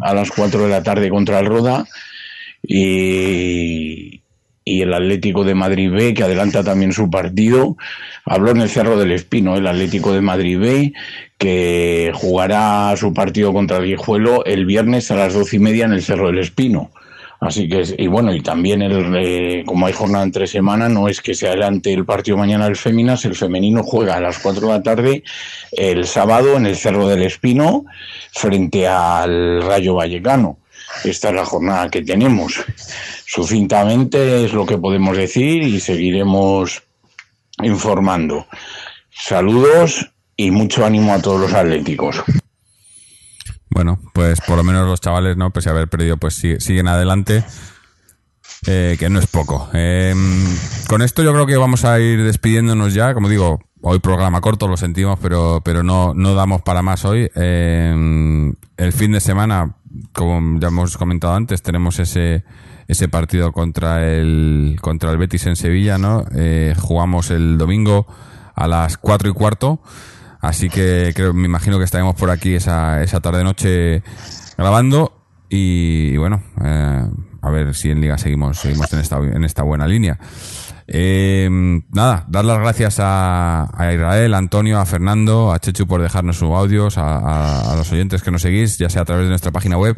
[0.00, 1.86] a las 4 de la tarde contra el Roda
[2.62, 4.22] y,
[4.64, 7.76] y el Atlético de Madrid B que adelanta también su partido.
[8.24, 10.92] Habló en el Cerro del Espino el Atlético de Madrid B
[11.38, 15.92] que jugará su partido contra el Guijuelo el viernes a las doce y media en
[15.92, 16.90] el Cerro del Espino
[17.40, 21.20] Así que, y bueno, y también el, eh, como hay jornada entre semana, no es
[21.20, 24.72] que se adelante el partido mañana del Féminas, el femenino juega a las 4 de
[24.72, 25.22] la tarde
[25.72, 27.84] el sábado en el Cerro del Espino
[28.32, 30.58] frente al Rayo Vallecano.
[31.04, 32.60] Esta es la jornada que tenemos.
[33.24, 36.82] Sucintamente es lo que podemos decir y seguiremos
[37.62, 38.46] informando.
[39.10, 42.22] Saludos y mucho ánimo a todos los atléticos.
[43.78, 45.52] Bueno, pues por lo menos los chavales, ¿no?
[45.52, 47.44] Pese a haber perdido, pues siguen adelante.
[48.66, 49.68] eh, que no es poco.
[49.72, 50.12] Eh,
[50.88, 53.14] con esto yo creo que vamos a ir despidiéndonos ya.
[53.14, 57.30] Como digo, hoy programa corto, lo sentimos, pero, pero no, no damos para más hoy.
[57.36, 59.76] Eh, el fin de semana,
[60.12, 62.42] como ya hemos comentado antes, tenemos ese,
[62.88, 66.24] ese partido contra el, contra el Betis en Sevilla, ¿no?
[66.34, 68.08] Eh, jugamos el domingo
[68.56, 69.80] a las cuatro y cuarto.
[70.40, 74.02] Así que creo, me imagino que estaremos por aquí esa, esa tarde-noche
[74.56, 75.12] grabando.
[75.48, 77.08] Y, bueno, eh,
[77.40, 80.18] a ver si en Liga seguimos, seguimos en esta, en esta buena línea.
[80.86, 81.48] Eh,
[81.92, 86.38] nada, dar las gracias a, a Israel, a Antonio, a Fernando, a Chechu por dejarnos
[86.38, 89.76] sus audios, a, los oyentes que nos seguís, ya sea a través de nuestra página
[89.76, 89.96] web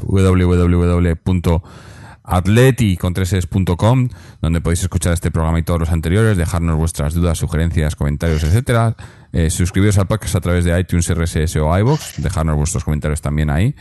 [2.30, 4.08] www.atleti.com,
[4.40, 8.96] donde podéis escuchar este programa y todos los anteriores, dejarnos vuestras dudas, sugerencias, comentarios, etcétera.
[9.32, 13.50] Eh, suscribiros al podcast a través de iTunes, RSS o iVoox, dejarnos vuestros comentarios también
[13.50, 13.74] ahí,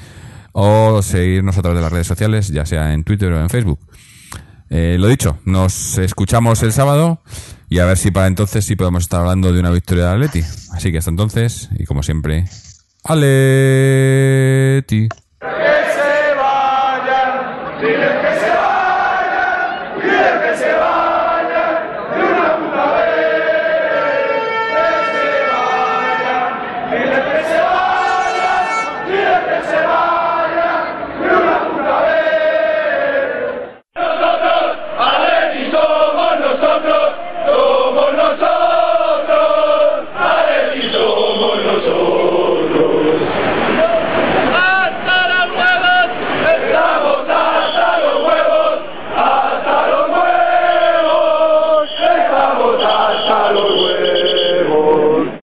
[0.52, 3.80] o seguirnos a través de las redes sociales, ya sea en Twitter o en Facebook.
[4.70, 7.24] Eh, lo dicho, nos escuchamos el sábado
[7.70, 10.42] y a ver si para entonces sí podemos estar hablando de una victoria de Atleti.
[10.74, 12.46] Así que hasta entonces, y como siempre,
[13.04, 13.30] Atleti.